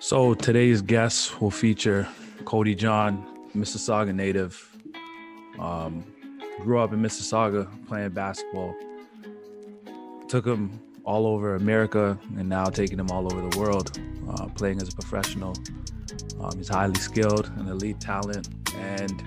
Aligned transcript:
So 0.00 0.32
today's 0.32 0.80
guest 0.80 1.40
will 1.40 1.50
feature 1.50 2.06
Cody 2.44 2.76
John, 2.76 3.26
Mississauga 3.56 4.14
native. 4.14 4.70
Um, 5.58 6.04
grew 6.60 6.78
up 6.78 6.92
in 6.92 7.02
Mississauga 7.02 7.68
playing 7.88 8.10
basketball. 8.10 8.76
Took 10.28 10.46
him 10.46 10.80
all 11.02 11.26
over 11.26 11.56
America 11.56 12.16
and 12.36 12.48
now 12.48 12.66
taking 12.66 12.96
him 12.96 13.10
all 13.10 13.26
over 13.32 13.48
the 13.48 13.58
world, 13.58 13.98
uh, 14.30 14.46
playing 14.50 14.80
as 14.80 14.88
a 14.88 14.92
professional. 14.92 15.54
Um, 16.40 16.56
he's 16.56 16.68
highly 16.68 16.94
skilled, 17.00 17.50
an 17.56 17.66
elite 17.66 17.98
talent, 17.98 18.48
and 18.76 19.20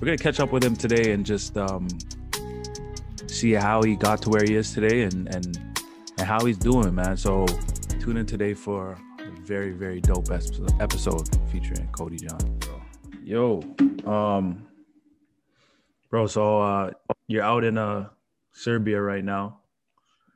we're 0.00 0.06
gonna 0.06 0.16
catch 0.16 0.38
up 0.38 0.52
with 0.52 0.62
him 0.62 0.76
today 0.76 1.10
and 1.10 1.26
just 1.26 1.56
um, 1.56 1.88
see 3.26 3.54
how 3.54 3.82
he 3.82 3.96
got 3.96 4.22
to 4.22 4.30
where 4.30 4.44
he 4.44 4.54
is 4.54 4.72
today 4.72 5.02
and 5.02 5.34
and 5.34 5.58
and 6.16 6.28
how 6.28 6.44
he's 6.44 6.58
doing, 6.58 6.94
man. 6.94 7.16
So 7.16 7.44
tune 7.98 8.18
in 8.18 8.26
today 8.26 8.54
for 8.54 8.96
very 9.44 9.72
very 9.72 10.00
dope 10.00 10.30
episode 10.30 11.28
featuring 11.50 11.88
Cody 11.92 12.16
John. 12.16 12.58
Yo, 13.24 13.62
um, 14.06 14.66
bro. 16.10 16.26
So 16.26 16.60
uh, 16.60 16.90
you're 17.26 17.42
out 17.42 17.64
in 17.64 17.78
uh 17.78 18.08
Serbia 18.52 19.00
right 19.00 19.24
now. 19.24 19.60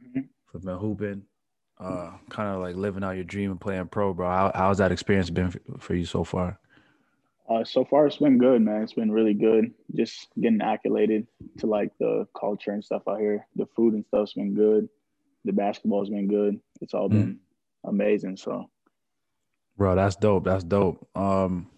Mm-hmm. 0.02 0.20
For 0.46 0.76
hooping, 0.76 1.22
uh, 1.78 2.12
kind 2.30 2.48
of 2.54 2.60
like 2.60 2.76
living 2.76 3.04
out 3.04 3.12
your 3.12 3.24
dream 3.24 3.50
and 3.50 3.60
playing 3.60 3.88
pro, 3.88 4.14
bro. 4.14 4.28
How, 4.28 4.52
how's 4.54 4.78
that 4.78 4.92
experience 4.92 5.30
been 5.30 5.52
for 5.78 5.94
you 5.94 6.06
so 6.06 6.24
far? 6.24 6.58
Uh, 7.48 7.64
so 7.64 7.84
far, 7.84 8.06
it's 8.06 8.16
been 8.16 8.38
good, 8.38 8.62
man. 8.62 8.82
It's 8.82 8.94
been 8.94 9.12
really 9.12 9.34
good. 9.34 9.72
Just 9.94 10.28
getting 10.40 10.60
acclimated 10.60 11.26
to 11.58 11.66
like 11.66 11.92
the 11.98 12.26
culture 12.38 12.72
and 12.72 12.84
stuff 12.84 13.02
out 13.08 13.20
here. 13.20 13.46
The 13.54 13.66
food 13.76 13.94
and 13.94 14.04
stuff's 14.06 14.32
been 14.32 14.54
good. 14.54 14.88
The 15.44 15.52
basketball's 15.52 16.10
been 16.10 16.26
good. 16.26 16.58
It's 16.80 16.92
all 16.92 17.08
been 17.08 17.34
mm. 17.34 17.38
amazing. 17.88 18.36
So, 18.36 18.68
bro, 19.76 19.94
that's 19.94 20.16
dope. 20.16 20.44
That's 20.44 20.64
dope. 20.64 21.08
Um, 21.14 21.68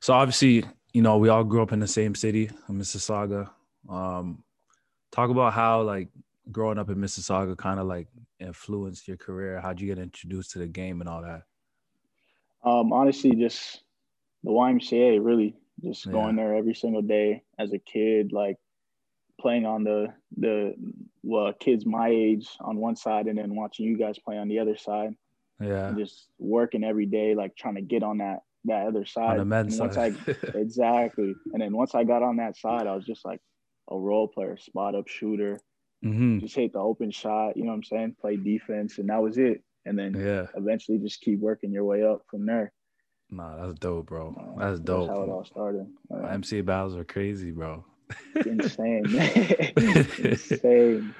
so 0.00 0.12
obviously, 0.12 0.64
you 0.92 1.02
know, 1.02 1.18
we 1.18 1.28
all 1.28 1.44
grew 1.44 1.62
up 1.62 1.72
in 1.72 1.80
the 1.80 1.88
same 1.88 2.14
city, 2.14 2.50
Mississauga. 2.70 3.50
Um, 3.88 4.42
talk 5.12 5.30
about 5.30 5.52
how 5.52 5.82
like 5.82 6.08
growing 6.50 6.78
up 6.78 6.90
in 6.90 6.96
Mississauga 6.96 7.56
kind 7.56 7.80
of 7.80 7.86
like 7.86 8.08
influenced 8.38 9.08
your 9.08 9.16
career. 9.16 9.60
How'd 9.60 9.80
you 9.80 9.86
get 9.86 9.98
introduced 9.98 10.52
to 10.52 10.58
the 10.58 10.66
game 10.66 11.00
and 11.00 11.08
all 11.08 11.22
that? 11.22 11.42
Um, 12.64 12.92
honestly, 12.92 13.34
just 13.34 13.82
the 14.42 14.50
YMCA 14.50 15.24
really 15.24 15.54
just 15.82 16.06
yeah. 16.06 16.12
going 16.12 16.36
there 16.36 16.54
every 16.54 16.74
single 16.74 17.02
day 17.02 17.42
as 17.58 17.72
a 17.72 17.78
kid, 17.78 18.32
like 18.32 18.56
playing 19.40 19.66
on 19.66 19.84
the 19.84 20.12
the 20.36 20.74
well 21.22 21.52
kids 21.52 21.84
my 21.84 22.08
age 22.08 22.48
on 22.60 22.76
one 22.76 22.96
side 22.96 23.26
and 23.26 23.38
then 23.38 23.56
watching 23.56 23.86
you 23.86 23.98
guys 23.98 24.18
play 24.18 24.38
on 24.38 24.48
the 24.48 24.58
other 24.58 24.76
side. 24.76 25.14
Yeah. 25.60 25.88
And 25.88 25.98
just 25.98 26.28
working 26.38 26.84
every 26.84 27.06
day, 27.06 27.34
like 27.34 27.56
trying 27.56 27.76
to 27.76 27.82
get 27.82 28.02
on 28.02 28.18
that 28.18 28.40
that 28.64 28.86
other 28.86 29.04
side. 29.04 29.32
On 29.32 29.38
the 29.38 29.44
men's 29.44 29.76
side. 29.76 29.96
I 29.96 30.14
exactly. 30.54 31.34
And 31.52 31.60
then 31.60 31.76
once 31.76 31.94
I 31.94 32.04
got 32.04 32.22
on 32.22 32.36
that 32.36 32.56
side, 32.56 32.86
I 32.86 32.94
was 32.94 33.04
just 33.04 33.24
like 33.24 33.40
a 33.90 33.98
role 33.98 34.28
player, 34.28 34.56
spot 34.56 34.94
up 34.94 35.08
shooter. 35.08 35.60
Mm-hmm. 36.04 36.40
Just 36.40 36.56
hit 36.56 36.72
the 36.72 36.80
open 36.80 37.10
shot, 37.10 37.56
you 37.56 37.64
know 37.64 37.70
what 37.70 37.76
I'm 37.76 37.84
saying? 37.84 38.16
Play 38.20 38.36
defense, 38.36 38.98
and 38.98 39.08
that 39.08 39.22
was 39.22 39.38
it. 39.38 39.62
And 39.86 39.98
then 39.98 40.14
yeah. 40.14 40.46
eventually 40.54 40.98
just 40.98 41.20
keep 41.20 41.40
working 41.40 41.72
your 41.72 41.84
way 41.84 42.04
up 42.04 42.22
from 42.30 42.46
there. 42.46 42.72
Nah, 43.30 43.56
that's 43.56 43.78
dope, 43.78 44.06
bro. 44.06 44.34
Uh, 44.58 44.66
that's 44.66 44.80
dope. 44.80 45.08
That's 45.08 45.18
how 45.18 45.24
it 45.24 45.30
all 45.30 45.44
started. 45.44 45.86
Uh, 46.12 46.26
MC 46.28 46.60
battles 46.60 46.96
are 46.96 47.04
crazy, 47.04 47.50
bro. 47.52 47.84
insane. 48.46 49.04
insane. 49.06 49.74
insane. 50.18 51.14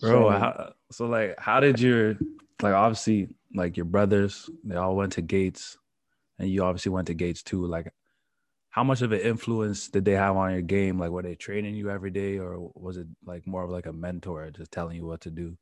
Bro, 0.00 0.30
how, 0.30 0.72
so 0.90 1.06
like, 1.06 1.38
how 1.38 1.60
did 1.60 1.80
your 1.80 2.16
like 2.62 2.74
obviously 2.74 3.28
like 3.54 3.76
your 3.76 3.86
brothers 3.86 4.50
they 4.64 4.76
all 4.76 4.96
went 4.96 5.12
to 5.14 5.22
Goetz, 5.22 5.78
and 6.38 6.48
you 6.48 6.64
obviously 6.64 6.90
went 6.90 7.06
to 7.06 7.14
Goetz 7.14 7.42
too. 7.42 7.64
Like, 7.66 7.92
how 8.70 8.84
much 8.84 9.02
of 9.02 9.12
an 9.12 9.20
influence 9.20 9.88
did 9.88 10.04
they 10.04 10.12
have 10.12 10.36
on 10.36 10.52
your 10.52 10.62
game? 10.62 10.98
Like, 10.98 11.10
were 11.10 11.22
they 11.22 11.36
training 11.36 11.76
you 11.76 11.90
every 11.90 12.10
day, 12.10 12.38
or 12.38 12.70
was 12.74 12.96
it 12.96 13.06
like 13.24 13.46
more 13.46 13.64
of 13.64 13.70
like 13.70 13.86
a 13.86 13.92
mentor, 13.92 14.50
just 14.50 14.72
telling 14.72 14.96
you 14.96 15.06
what 15.06 15.22
to 15.22 15.30
do? 15.30 15.56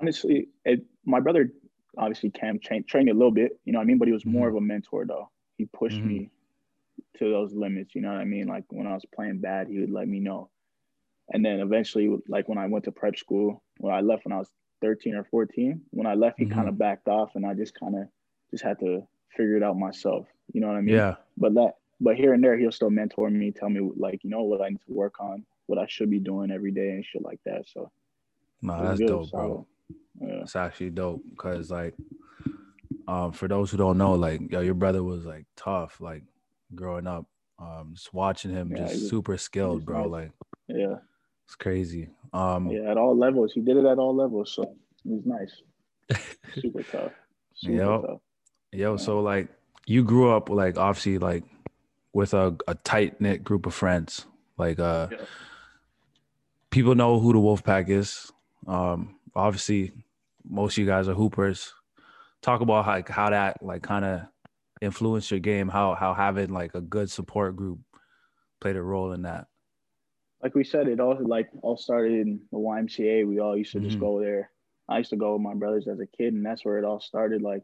Honestly, 0.00 0.48
it, 0.64 0.84
my 1.04 1.20
brother 1.20 1.50
obviously 1.96 2.30
Cam 2.30 2.58
trained 2.58 2.86
trained 2.86 3.08
a 3.08 3.14
little 3.14 3.32
bit, 3.32 3.58
you 3.64 3.72
know 3.72 3.78
what 3.78 3.84
I 3.84 3.86
mean? 3.86 3.98
But 3.98 4.08
he 4.08 4.12
was 4.12 4.26
more 4.26 4.48
mm-hmm. 4.48 4.56
of 4.56 4.62
a 4.62 4.66
mentor 4.66 5.04
though. 5.06 5.30
He 5.56 5.64
pushed 5.66 5.98
mm-hmm. 5.98 6.08
me 6.08 6.30
to 7.18 7.30
those 7.30 7.52
limits, 7.52 7.94
you 7.94 8.02
know 8.02 8.12
what 8.12 8.20
I 8.20 8.24
mean? 8.24 8.46
Like 8.46 8.64
when 8.68 8.86
I 8.86 8.94
was 8.94 9.04
playing 9.14 9.40
bad, 9.40 9.68
he 9.68 9.80
would 9.80 9.90
let 9.90 10.08
me 10.08 10.20
know. 10.20 10.50
And 11.30 11.44
then 11.44 11.60
eventually, 11.60 12.16
like 12.28 12.48
when 12.48 12.58
I 12.58 12.66
went 12.66 12.84
to 12.84 12.92
prep 12.92 13.16
school, 13.16 13.62
when 13.78 13.94
I 13.94 14.00
left 14.00 14.24
when 14.24 14.32
I 14.32 14.38
was 14.38 14.50
13 14.80 15.14
or 15.14 15.24
14, 15.24 15.80
when 15.90 16.06
I 16.06 16.14
left, 16.14 16.38
he 16.38 16.44
mm-hmm. 16.44 16.54
kind 16.54 16.68
of 16.68 16.78
backed 16.78 17.08
off 17.08 17.34
and 17.34 17.46
I 17.46 17.54
just 17.54 17.78
kind 17.78 17.96
of 17.96 18.08
just 18.50 18.64
had 18.64 18.78
to 18.80 19.06
figure 19.36 19.56
it 19.56 19.62
out 19.62 19.78
myself. 19.78 20.26
You 20.52 20.60
know 20.60 20.68
what 20.68 20.76
I 20.76 20.80
mean? 20.80 20.94
Yeah. 20.94 21.16
But 21.36 21.54
that, 21.54 21.74
but 22.00 22.16
here 22.16 22.32
and 22.32 22.42
there, 22.42 22.56
he'll 22.56 22.72
still 22.72 22.90
mentor 22.90 23.30
me, 23.30 23.50
tell 23.50 23.68
me 23.68 23.90
like, 23.96 24.24
you 24.24 24.30
know, 24.30 24.42
what 24.42 24.62
I 24.62 24.68
need 24.68 24.80
to 24.86 24.92
work 24.92 25.20
on, 25.20 25.44
what 25.66 25.78
I 25.78 25.86
should 25.88 26.10
be 26.10 26.20
doing 26.20 26.50
every 26.50 26.70
day 26.70 26.90
and 26.90 27.04
shit 27.04 27.22
like 27.22 27.40
that. 27.44 27.64
So, 27.72 27.90
no, 28.62 28.82
that's 28.82 28.98
good, 28.98 29.08
dope, 29.08 29.30
bro. 29.30 29.66
Yeah. 30.20 30.40
It's 30.42 30.56
actually 30.56 30.90
dope 30.90 31.22
because 31.30 31.70
like 31.70 31.94
um 33.06 33.32
for 33.32 33.48
those 33.48 33.70
who 33.70 33.76
don't 33.76 33.98
know, 33.98 34.14
like 34.14 34.50
yo, 34.50 34.60
your 34.60 34.74
brother 34.74 35.02
was 35.02 35.24
like 35.24 35.46
tough, 35.56 36.00
like 36.00 36.24
growing 36.74 37.06
up. 37.06 37.26
Um 37.58 37.92
just 37.94 38.12
watching 38.12 38.50
him 38.50 38.72
yeah, 38.72 38.88
just 38.88 39.08
super 39.08 39.36
skilled, 39.36 39.84
bro. 39.84 40.02
Nice. 40.02 40.10
Like 40.10 40.32
yeah. 40.68 40.96
It's 41.46 41.54
crazy. 41.54 42.10
Um 42.32 42.70
yeah, 42.70 42.90
at 42.90 42.96
all 42.96 43.16
levels. 43.16 43.52
He 43.52 43.60
did 43.60 43.76
it 43.76 43.84
at 43.84 43.98
all 43.98 44.14
levels. 44.14 44.52
So 44.54 44.62
it 44.62 44.70
was 45.04 45.26
nice. 45.26 45.62
super 46.54 46.82
tough. 46.82 47.12
Super 47.54 47.74
yo, 47.74 48.02
tough. 48.02 48.20
Yo, 48.72 48.90
yeah. 48.92 48.96
so 48.96 49.20
like 49.20 49.48
you 49.86 50.04
grew 50.04 50.30
up 50.30 50.50
like 50.50 50.76
obviously 50.76 51.18
like 51.18 51.44
with 52.12 52.34
a, 52.34 52.56
a 52.66 52.74
tight 52.74 53.20
knit 53.20 53.44
group 53.44 53.66
of 53.66 53.74
friends. 53.74 54.26
Like 54.56 54.78
uh 54.78 55.08
yeah. 55.10 55.18
people 56.70 56.94
know 56.94 57.20
who 57.20 57.32
the 57.32 57.38
Wolfpack 57.38 57.88
is. 57.88 58.30
Um 58.66 59.16
obviously 59.34 59.92
most 60.48 60.74
of 60.74 60.78
you 60.78 60.86
guys 60.86 61.08
are 61.08 61.14
hoopers. 61.14 61.72
Talk 62.40 62.60
about 62.60 62.84
how, 62.84 62.92
like 62.92 63.08
how 63.08 63.30
that 63.30 63.62
like 63.62 63.82
kind 63.82 64.04
of 64.04 64.22
influenced 64.80 65.30
your 65.30 65.40
game. 65.40 65.68
How 65.68 65.94
how 65.94 66.14
having 66.14 66.50
like 66.50 66.74
a 66.74 66.80
good 66.80 67.10
support 67.10 67.56
group 67.56 67.80
played 68.60 68.76
a 68.76 68.82
role 68.82 69.12
in 69.12 69.22
that. 69.22 69.46
Like 70.42 70.54
we 70.54 70.64
said, 70.64 70.88
it 70.88 71.00
all 71.00 71.18
like 71.20 71.48
all 71.62 71.76
started 71.76 72.12
in 72.12 72.40
the 72.52 72.58
YMCA. 72.58 73.26
We 73.26 73.40
all 73.40 73.56
used 73.56 73.72
to 73.72 73.80
just 73.80 73.96
mm-hmm. 73.96 74.04
go 74.04 74.20
there. 74.20 74.50
I 74.88 74.98
used 74.98 75.10
to 75.10 75.16
go 75.16 75.32
with 75.34 75.42
my 75.42 75.54
brothers 75.54 75.88
as 75.88 76.00
a 76.00 76.06
kid, 76.06 76.32
and 76.32 76.46
that's 76.46 76.64
where 76.64 76.78
it 76.78 76.84
all 76.84 77.00
started. 77.00 77.42
Like 77.42 77.62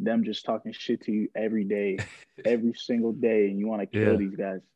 them 0.00 0.24
just 0.24 0.44
talking 0.44 0.72
shit 0.72 1.02
to 1.02 1.12
you 1.12 1.28
every 1.36 1.64
day, 1.64 1.98
every 2.44 2.74
single 2.74 3.12
day, 3.12 3.46
and 3.46 3.58
you 3.58 3.68
want 3.68 3.82
to 3.82 3.86
kill 3.86 4.12
yeah. 4.12 4.18
these 4.18 4.36
guys. 4.36 4.60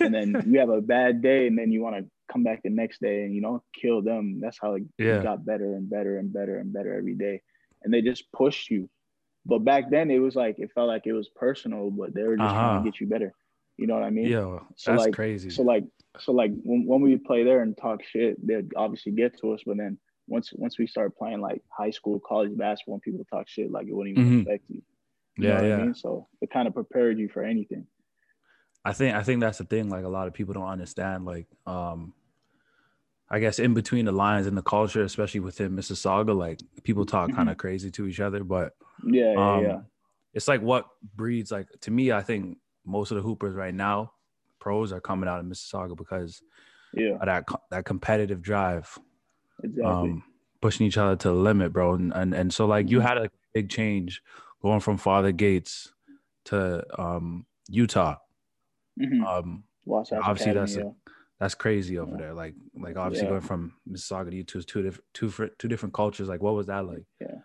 And 0.00 0.14
then 0.14 0.44
you 0.46 0.58
have 0.60 0.70
a 0.70 0.80
bad 0.80 1.20
day, 1.20 1.46
and 1.46 1.58
then 1.58 1.70
you 1.70 1.82
want 1.82 1.96
to 1.96 2.06
come 2.30 2.42
back 2.42 2.62
the 2.62 2.70
next 2.70 3.00
day 3.00 3.24
and 3.24 3.34
you 3.34 3.40
know 3.40 3.62
kill 3.80 4.02
them. 4.02 4.40
That's 4.40 4.58
how 4.60 4.74
it 4.74 4.82
yeah. 4.98 5.22
got 5.22 5.44
better 5.44 5.74
and 5.74 5.88
better 5.88 6.18
and 6.18 6.32
better 6.32 6.58
and 6.58 6.72
better 6.72 6.94
every 6.94 7.14
day. 7.14 7.42
And 7.82 7.92
they 7.92 8.02
just 8.02 8.30
pushed 8.32 8.70
you. 8.70 8.88
But 9.44 9.60
back 9.64 9.90
then 9.90 10.10
it 10.10 10.18
was 10.18 10.34
like 10.34 10.58
it 10.58 10.72
felt 10.74 10.88
like 10.88 11.06
it 11.06 11.12
was 11.12 11.28
personal, 11.28 11.90
but 11.90 12.14
they 12.14 12.22
were 12.22 12.36
just 12.36 12.48
uh-huh. 12.48 12.60
trying 12.60 12.84
to 12.84 12.90
get 12.90 13.00
you 13.00 13.06
better. 13.06 13.32
You 13.76 13.86
know 13.86 13.94
what 13.94 14.04
I 14.04 14.10
mean? 14.10 14.28
Yeah, 14.28 14.58
so 14.76 14.92
that's 14.92 15.04
like, 15.04 15.14
crazy. 15.14 15.50
So 15.50 15.62
like 15.62 15.84
so 16.18 16.32
like 16.32 16.50
when, 16.62 16.86
when 16.86 17.00
we 17.02 17.16
play 17.16 17.44
there 17.44 17.62
and 17.62 17.76
talk 17.76 18.02
shit, 18.02 18.44
they'd 18.46 18.72
obviously 18.74 19.12
get 19.12 19.38
to 19.40 19.52
us, 19.52 19.60
but 19.66 19.76
then 19.76 19.98
once 20.28 20.50
once 20.54 20.78
we 20.78 20.86
start 20.86 21.16
playing 21.16 21.40
like 21.40 21.62
high 21.68 21.90
school, 21.90 22.20
college 22.20 22.56
basketball, 22.56 22.94
and 22.94 23.02
people 23.02 23.24
talk 23.30 23.48
shit, 23.48 23.70
like 23.70 23.86
it 23.86 23.94
wouldn't 23.94 24.18
even 24.18 24.30
mm-hmm. 24.30 24.48
affect 24.48 24.64
you. 24.68 24.82
you 25.36 25.48
yeah, 25.48 25.62
yeah. 25.62 25.76
I 25.76 25.82
mean? 25.82 25.94
So 25.94 26.28
it 26.40 26.50
kind 26.50 26.66
of 26.66 26.74
prepared 26.74 27.18
you 27.18 27.28
for 27.28 27.42
anything. 27.42 27.86
I 28.84 28.92
think 28.92 29.14
I 29.16 29.22
think 29.22 29.40
that's 29.40 29.58
the 29.58 29.64
thing. 29.64 29.88
Like 29.88 30.04
a 30.04 30.08
lot 30.08 30.26
of 30.26 30.32
people 30.32 30.54
don't 30.54 30.68
understand. 30.68 31.24
Like, 31.24 31.46
um, 31.66 32.14
I 33.28 33.40
guess 33.40 33.58
in 33.58 33.74
between 33.74 34.04
the 34.04 34.12
lines 34.12 34.46
in 34.46 34.54
the 34.54 34.62
culture, 34.62 35.02
especially 35.02 35.40
within 35.40 35.76
Mississauga, 35.76 36.36
like 36.36 36.60
people 36.82 37.04
talk 37.04 37.30
kind 37.30 37.48
of 37.48 37.56
mm-hmm. 37.56 37.60
crazy 37.60 37.90
to 37.90 38.06
each 38.06 38.20
other. 38.20 38.44
But 38.44 38.74
yeah, 39.04 39.32
yeah, 39.32 39.54
um, 39.54 39.64
yeah, 39.64 39.80
it's 40.32 40.48
like 40.48 40.62
what 40.62 40.86
breeds 41.14 41.50
like 41.50 41.68
to 41.82 41.90
me. 41.90 42.12
I 42.12 42.22
think 42.22 42.58
most 42.86 43.10
of 43.10 43.16
the 43.16 43.22
hoopers 43.22 43.54
right 43.54 43.74
now, 43.74 44.12
pros, 44.58 44.92
are 44.92 45.00
coming 45.00 45.28
out 45.28 45.40
of 45.40 45.46
Mississauga 45.46 45.96
because 45.96 46.42
yeah, 46.94 47.18
that 47.24 47.44
that 47.70 47.84
competitive 47.84 48.42
drive, 48.42 48.98
exactly, 49.62 49.84
um, 49.84 50.22
pushing 50.60 50.86
each 50.86 50.96
other 50.96 51.16
to 51.16 51.28
the 51.28 51.34
limit, 51.34 51.72
bro. 51.72 51.94
And 51.94 52.12
and, 52.14 52.34
and 52.34 52.52
so 52.52 52.66
like 52.66 52.90
you 52.90 52.98
mm-hmm. 52.98 53.06
had 53.06 53.18
a 53.18 53.30
big 53.52 53.68
change 53.68 54.22
going 54.62 54.80
from 54.80 54.96
Father 54.96 55.32
Goetz 55.32 55.92
to 56.46 56.84
um, 57.00 57.46
Utah. 57.68 58.16
Mm-hmm. 59.00 59.24
Um, 59.24 59.64
obviously, 59.88 60.18
Academy, 60.18 60.54
that's 60.54 60.76
a, 60.76 60.92
that's 61.38 61.54
crazy 61.54 61.98
over 61.98 62.16
there. 62.16 62.34
Like 62.34 62.54
like 62.78 62.96
obviously 62.96 63.26
yeah. 63.26 63.32
going 63.32 63.42
from 63.42 63.74
Mississauga 63.88 64.30
to 64.30 64.36
Utah, 64.36 64.58
is 64.58 64.64
two 64.64 64.82
different 64.82 65.04
two 65.12 65.50
two 65.58 65.68
different 65.68 65.94
cultures. 65.94 66.28
Like 66.28 66.42
what 66.42 66.54
was 66.54 66.66
that 66.66 66.86
like? 66.86 67.04
Yeah, 67.20 67.38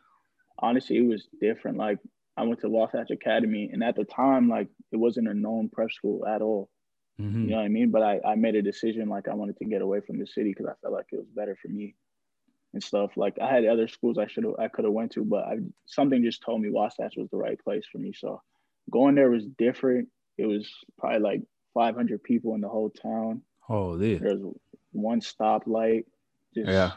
honestly, 0.60 0.98
it 0.98 1.06
was 1.06 1.28
different. 1.40 1.78
Like 1.78 2.00
I 2.38 2.44
went 2.44 2.62
to 2.62 2.70
Wasatch 2.70 3.12
Academy, 3.12 3.70
and 3.72 3.84
at 3.84 3.96
the 3.96 4.06
time, 4.06 4.48
like 4.48 4.70
it 4.92 4.98
wasn't 4.98 5.28
a 5.28 5.34
known 5.34 5.70
prep 5.70 5.92
school 5.92 6.26
at 6.28 6.42
all. 6.42 6.70
Mm-hmm. 7.20 7.44
You 7.44 7.50
know 7.52 7.58
what 7.58 7.66
I 7.66 7.70
mean? 7.70 7.92
But 7.92 8.04
I, 8.04 8.20
I 8.26 8.36
made 8.36 8.56
a 8.56 8.62
decision 8.62 9.10
like 9.10 9.28
I 9.28 9.34
wanted 9.36 9.58
to 9.58 9.66
get 9.66 9.82
away 9.82 10.00
from 10.02 10.18
the 10.20 10.28
city 10.28 10.50
because 10.50 10.68
I 10.68 10.74
felt 10.82 10.94
like 10.94 11.08
it 11.12 11.18
was 11.18 11.28
better 11.36 11.56
for 11.62 11.68
me. 11.68 11.96
and 12.74 12.84
stuff. 12.84 13.12
Like 13.18 13.38
I 13.42 13.54
had 13.54 13.66
other 13.66 13.88
schools 13.88 14.18
I 14.18 14.28
should 14.28 14.44
have 14.46 14.56
I 14.60 14.68
could 14.70 14.86
have 14.86 14.94
went 14.94 15.12
to, 15.14 15.24
but 15.26 15.44
I 15.46 15.58
something 15.86 16.24
just 16.24 16.42
told 16.42 16.62
me 16.62 16.70
Wasatch 16.70 17.16
was 17.18 17.30
the 17.30 17.38
right 17.38 17.60
place 17.64 17.84
for 17.92 17.98
me. 17.98 18.14
So 18.14 18.42
going 18.90 19.16
there 19.16 19.30
was 19.30 19.46
different. 19.58 20.08
It 20.38 20.46
was 20.46 20.70
probably 20.98 21.20
like 21.20 21.42
500 21.74 22.24
people 22.24 22.56
in 22.56 22.62
the 22.62 22.70
whole 22.70 22.90
town. 22.90 23.42
Holy. 23.60 24.18
There's 24.18 24.42
one 24.92 25.22
stoplight. 25.22 26.06
Just, 26.56 26.70
Yeah. 26.70 26.92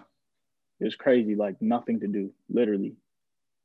It 0.81 0.85
was 0.85 0.96
crazy. 0.96 1.35
Like 1.35 1.61
nothing 1.61 2.00
to 2.00 2.06
do. 2.08 2.31
Literally. 2.49 2.96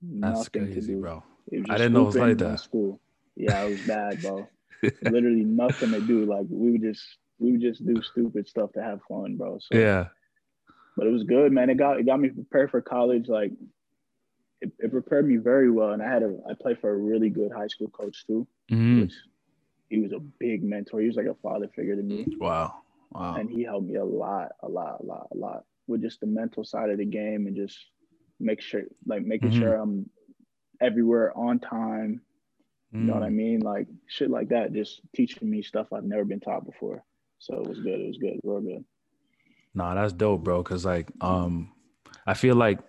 That's 0.02 0.38
nothing 0.40 0.68
to 0.68 0.74
crazy, 0.74 0.94
do. 0.94 1.02
bro. 1.02 1.24
I 1.70 1.78
didn't 1.78 1.94
know 1.94 2.02
it 2.04 2.06
was 2.06 2.16
like 2.16 2.38
that. 2.40 2.60
School. 2.60 3.00
Yeah, 3.40 3.64
it 3.66 3.70
was 3.70 3.82
bad, 3.82 4.22
bro. 4.22 4.50
Literally 5.02 5.44
nothing 5.46 5.92
to 5.92 6.02
do. 6.02 6.26
Like 6.26 6.46
we 6.50 6.72
would 6.72 6.82
just 6.82 7.04
we 7.40 7.54
would 7.54 7.62
just 7.62 7.86
do 7.86 8.02
stupid 8.02 8.48
stuff 8.48 8.74
to 8.74 8.84
have 8.84 9.00
fun, 9.08 9.38
bro. 9.38 9.58
So 9.60 9.78
Yeah. 9.78 10.08
but 10.98 11.08
it 11.08 11.12
was 11.12 11.24
good, 11.24 11.52
man. 11.52 11.70
It 11.70 11.76
got 11.78 12.00
it 12.00 12.06
got 12.06 12.20
me 12.20 12.30
prepared 12.30 12.70
for 12.70 12.82
college. 12.82 13.28
Like 13.30 13.54
it, 14.62 14.72
it 14.80 14.92
prepared 14.92 15.26
me 15.28 15.38
very 15.38 15.72
well. 15.72 15.92
And 15.92 16.02
I 16.04 16.10
had 16.12 16.22
a 16.22 16.38
I 16.50 16.54
played 16.54 16.80
for 16.80 16.90
a 16.92 16.98
really 16.98 17.30
good 17.30 17.52
high 17.52 17.68
school 17.68 17.88
coach 17.90 18.26
too, 18.28 18.46
Mhm. 18.70 19.02
which 19.04 19.14
he 19.90 20.00
was 20.02 20.12
a 20.12 20.20
big 20.20 20.64
mentor. 20.64 21.00
He 21.00 21.08
was 21.08 21.16
like 21.16 21.26
a 21.28 21.34
father 21.36 21.70
figure 21.76 21.96
to 21.96 22.04
me. 22.04 22.28
Wow. 22.40 22.82
Wow. 23.12 23.36
And 23.36 23.50
he 23.50 23.64
helped 23.64 23.88
me 23.88 23.96
a 23.96 24.06
lot, 24.06 24.52
a 24.62 24.68
lot, 24.70 25.00
a 25.00 25.06
lot, 25.06 25.28
a 25.32 25.38
lot 25.38 25.64
with 25.88 26.02
just 26.02 26.20
the 26.20 26.28
mental 26.28 26.64
side 26.64 26.90
of 26.92 26.98
the 27.00 27.06
game 27.06 27.48
and 27.48 27.56
just 27.56 27.78
make 28.40 28.62
sure 28.62 28.84
like 29.08 29.24
making 29.24 29.50
Mhm. 29.52 29.60
sure 29.60 29.76
I'm 29.76 30.10
everywhere 30.82 31.36
on 31.38 31.60
time. 31.60 32.22
You 32.92 33.06
know 33.06 33.14
what 33.14 33.24
I 33.24 33.30
Mm. 33.30 33.34
mean? 33.34 33.60
Like 33.62 33.88
shit 34.08 34.30
like 34.30 34.50
that, 34.50 34.74
just 34.74 35.02
teaching 35.16 35.50
me 35.50 35.62
stuff 35.62 35.94
I've 35.94 36.04
never 36.04 36.26
been 36.26 36.40
taught 36.40 36.66
before. 36.66 37.04
So 37.38 37.56
it 37.56 37.68
was 37.68 37.80
good. 37.80 38.00
It 38.00 38.08
was 38.08 38.18
good. 38.18 38.40
Real 38.44 38.62
good. 38.62 38.86
Nah, 39.74 39.94
that's 39.94 40.14
dope, 40.14 40.44
bro. 40.44 40.64
Cause 40.64 40.86
like, 40.86 41.12
um, 41.22 41.72
I 42.26 42.34
feel 42.34 42.56
like 42.56 42.80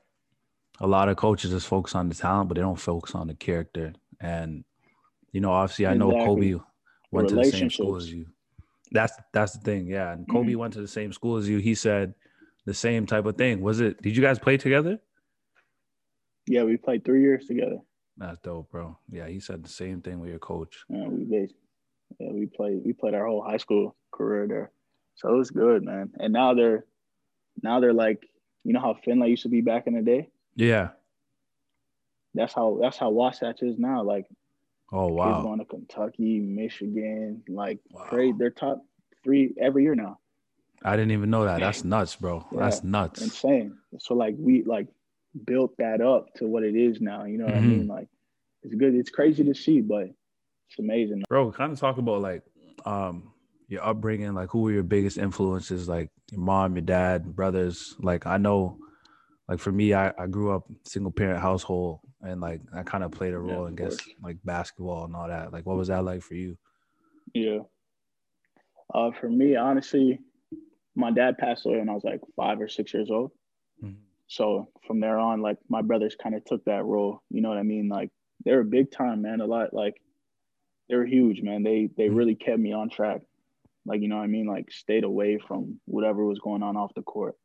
a 0.81 0.87
lot 0.87 1.09
of 1.09 1.17
coaches 1.17 1.51
just 1.51 1.67
focus 1.67 1.95
on 1.95 2.09
the 2.09 2.15
talent, 2.15 2.49
but 2.49 2.55
they 2.55 2.63
don't 2.63 2.81
focus 2.81 3.15
on 3.15 3.27
the 3.27 3.35
character. 3.35 3.93
And 4.21 4.65
you 5.33 5.41
know, 5.41 5.53
obviously, 5.53 5.87
I 5.87 5.95
know 5.95 6.11
Exactly. 6.11 6.53
Kobe 6.55 6.65
went 7.13 7.29
to 7.29 7.37
the 7.37 7.45
same 7.45 7.71
school 7.71 7.97
as 7.97 8.13
you. 8.13 8.27
That's 8.93 9.13
that's 9.33 9.53
the 9.53 9.61
thing, 9.61 9.87
yeah. 9.87 10.13
And 10.13 10.27
Kobe 10.27 10.55
went 10.55 10.73
to 10.75 10.81
the 10.81 10.89
same 10.89 11.13
school 11.13 11.37
as 11.37 11.49
you. 11.49 11.59
He 11.59 11.75
said 11.75 12.15
the 12.65 12.75
same 12.75 13.07
type 13.07 13.27
of 13.27 13.37
thing. 13.37 13.61
Was 13.61 13.81
it? 13.81 14.03
Did 14.03 14.17
you 14.17 14.23
guys 14.23 14.39
play 14.39 14.57
together? 14.57 14.99
Yeah, 16.47 16.65
we 16.65 16.77
played 16.77 17.05
three 17.05 17.21
years 17.23 17.47
together. 17.47 17.79
That's 18.21 18.39
dope, 18.41 18.71
bro. 18.71 18.99
Yeah, 19.11 19.27
he 19.29 19.41
said 19.41 19.65
the 19.65 19.69
same 19.71 20.03
thing 20.03 20.21
with 20.21 20.29
your 20.29 20.39
coach. 20.39 20.85
Yeah, 20.91 21.09
we 21.09 21.25
bas- 21.25 21.55
yeah, 22.19 22.31
we 22.31 22.47
played 22.47 22.83
we 22.85 22.93
played 22.93 23.15
our 23.15 23.27
whole 23.27 23.43
high 23.43 23.57
school 23.57 23.97
career 24.13 24.47
there. 24.47 24.71
So 25.17 25.33
it 25.35 25.37
was 25.39 25.51
good, 25.51 25.83
man. 25.83 26.11
And 26.19 26.33
now 26.33 26.53
they're 26.53 26.85
now 27.63 27.81
they're 27.81 27.95
like, 27.95 28.23
you 28.63 28.75
know 28.75 28.81
how 28.81 28.95
Findlay 29.05 29.31
used 29.31 29.45
to 29.45 29.49
be 29.49 29.63
back 29.63 29.87
in 29.87 29.95
the 29.95 30.03
day? 30.03 30.29
Yeah. 30.55 30.91
That's 32.35 32.53
how 32.53 32.79
that's 32.81 32.99
how 32.99 33.09
Wasatch 33.11 33.63
is 33.63 33.79
now. 33.79 34.03
Like 34.03 34.27
Oh 34.93 35.07
wow, 35.09 35.33
kids 35.33 35.43
going 35.45 35.59
to 35.61 35.65
Kentucky, 35.65 36.41
Michigan, 36.41 37.43
like 37.49 37.79
Wow. 37.91 38.07
great. 38.11 38.37
They're 38.39 38.51
top 38.51 38.85
three 39.25 39.55
every 39.59 39.83
year 39.83 39.95
now. 39.95 40.19
I 40.85 40.97
didn't 40.97 41.13
even 41.13 41.31
know 41.31 41.45
that. 41.47 41.61
That's 41.61 41.85
nuts, 41.85 42.17
bro. 42.17 42.47
That's 42.53 42.85
nuts. 42.85 43.23
Insane. 43.23 43.79
So 43.99 44.15
like 44.15 44.35
we 44.39 44.63
like 44.65 44.89
built 45.45 45.77
that 45.79 46.01
up 46.01 46.33
to 46.35 46.47
what 46.47 46.63
it 46.65 46.75
is 46.75 47.01
now. 47.01 47.25
You 47.25 47.39
know 47.39 47.47
what 47.47 47.55
I 47.55 47.61
Mhm. 47.61 47.79
mean? 47.79 47.87
Like 47.87 48.09
it's 48.63 48.75
good. 48.75 48.95
It's 48.95 49.11
crazy 49.11 49.45
to 49.45 49.55
see, 49.55 49.81
but 49.81 50.09
it's 50.69 50.79
amazing. 50.79 51.23
bro 51.29 51.51
kind 51.53 51.73
of 51.73 51.79
talk 51.81 51.99
about 51.99 52.21
like 52.23 52.43
um 52.85 53.33
your 53.69 53.85
upbringing 53.85 54.35
like 54.35 54.49
who 54.51 54.63
were 54.63 54.73
your 54.73 54.83
biggest 54.83 55.19
influences 55.19 55.89
like 55.89 56.11
your 56.31 56.41
mom 56.41 56.75
your 56.75 56.83
dad 56.83 57.35
brothers 57.37 57.95
like 58.01 58.25
i 58.27 58.37
know 58.37 58.79
like 59.49 59.59
for 59.59 59.73
me 59.73 59.93
i, 59.95 60.13
I 60.19 60.27
grew 60.29 60.53
up 60.53 60.65
single 60.85 61.11
parent 61.13 61.41
household 61.41 62.01
and 62.23 62.41
like 62.41 62.61
i 62.73 62.83
kind 62.85 63.03
of 63.05 63.11
played 63.11 63.35
a 63.35 63.39
role 63.39 63.63
of 63.65 63.69
in 63.71 63.77
guess 63.77 63.99
like 64.23 64.39
basketball 64.45 65.05
and 65.05 65.15
all 65.17 65.29
that 65.29 65.53
like 65.53 65.67
what 65.67 65.77
was 65.77 65.89
that 65.89 66.05
like 66.05 66.23
for 66.23 66.35
you 66.35 66.57
Yeah. 67.35 67.61
Uh, 68.93 69.11
for 69.13 69.29
me, 69.29 69.57
honestly, 69.57 70.19
my 70.97 71.11
dad 71.13 71.39
passed 71.39 71.65
away 71.67 71.79
when 71.79 71.89
I 71.89 71.95
was 71.95 72.05
like 72.05 72.21
five 72.37 72.61
or 72.61 72.69
six 72.69 72.93
years 72.93 73.11
old. 73.11 73.31
So 74.31 74.73
from 74.87 75.01
there 75.01 75.19
on, 75.19 75.43
like 75.43 75.59
my 75.69 75.83
brothers 75.83 76.17
kind 76.17 76.35
of 76.37 76.45
took 76.47 76.65
that 76.67 76.85
role. 76.87 77.23
You 77.31 77.43
know 77.43 77.51
what 77.51 77.59
I 77.59 77.65
mean? 77.65 77.89
Like 77.89 78.11
they 78.45 78.55
were 78.55 78.65
big 78.65 78.91
time, 78.93 79.23
man. 79.23 79.41
A 79.43 79.47
lot 79.47 79.75
like 79.75 80.01
they 80.89 80.97
were 80.97 81.07
huge, 81.07 81.43
man. 81.43 81.63
They 81.63 81.91
they 81.97 82.09
Mhm. 82.09 82.11
really 82.11 82.35
kept 82.37 82.61
me 82.61 82.73
on 82.73 82.91
track. 82.91 83.23
Like 83.87 84.03
you 84.03 84.09
know 84.09 84.17
what 84.19 84.25
I 84.25 84.29
mean? 84.29 84.47
Like 84.47 84.71
stayed 84.73 85.05
away 85.05 85.39
from 85.39 85.81
whatever 85.87 86.25
was 86.25 86.41
going 86.41 86.63
on 86.63 86.77
off 86.77 86.95
the 86.95 87.03
court. 87.03 87.37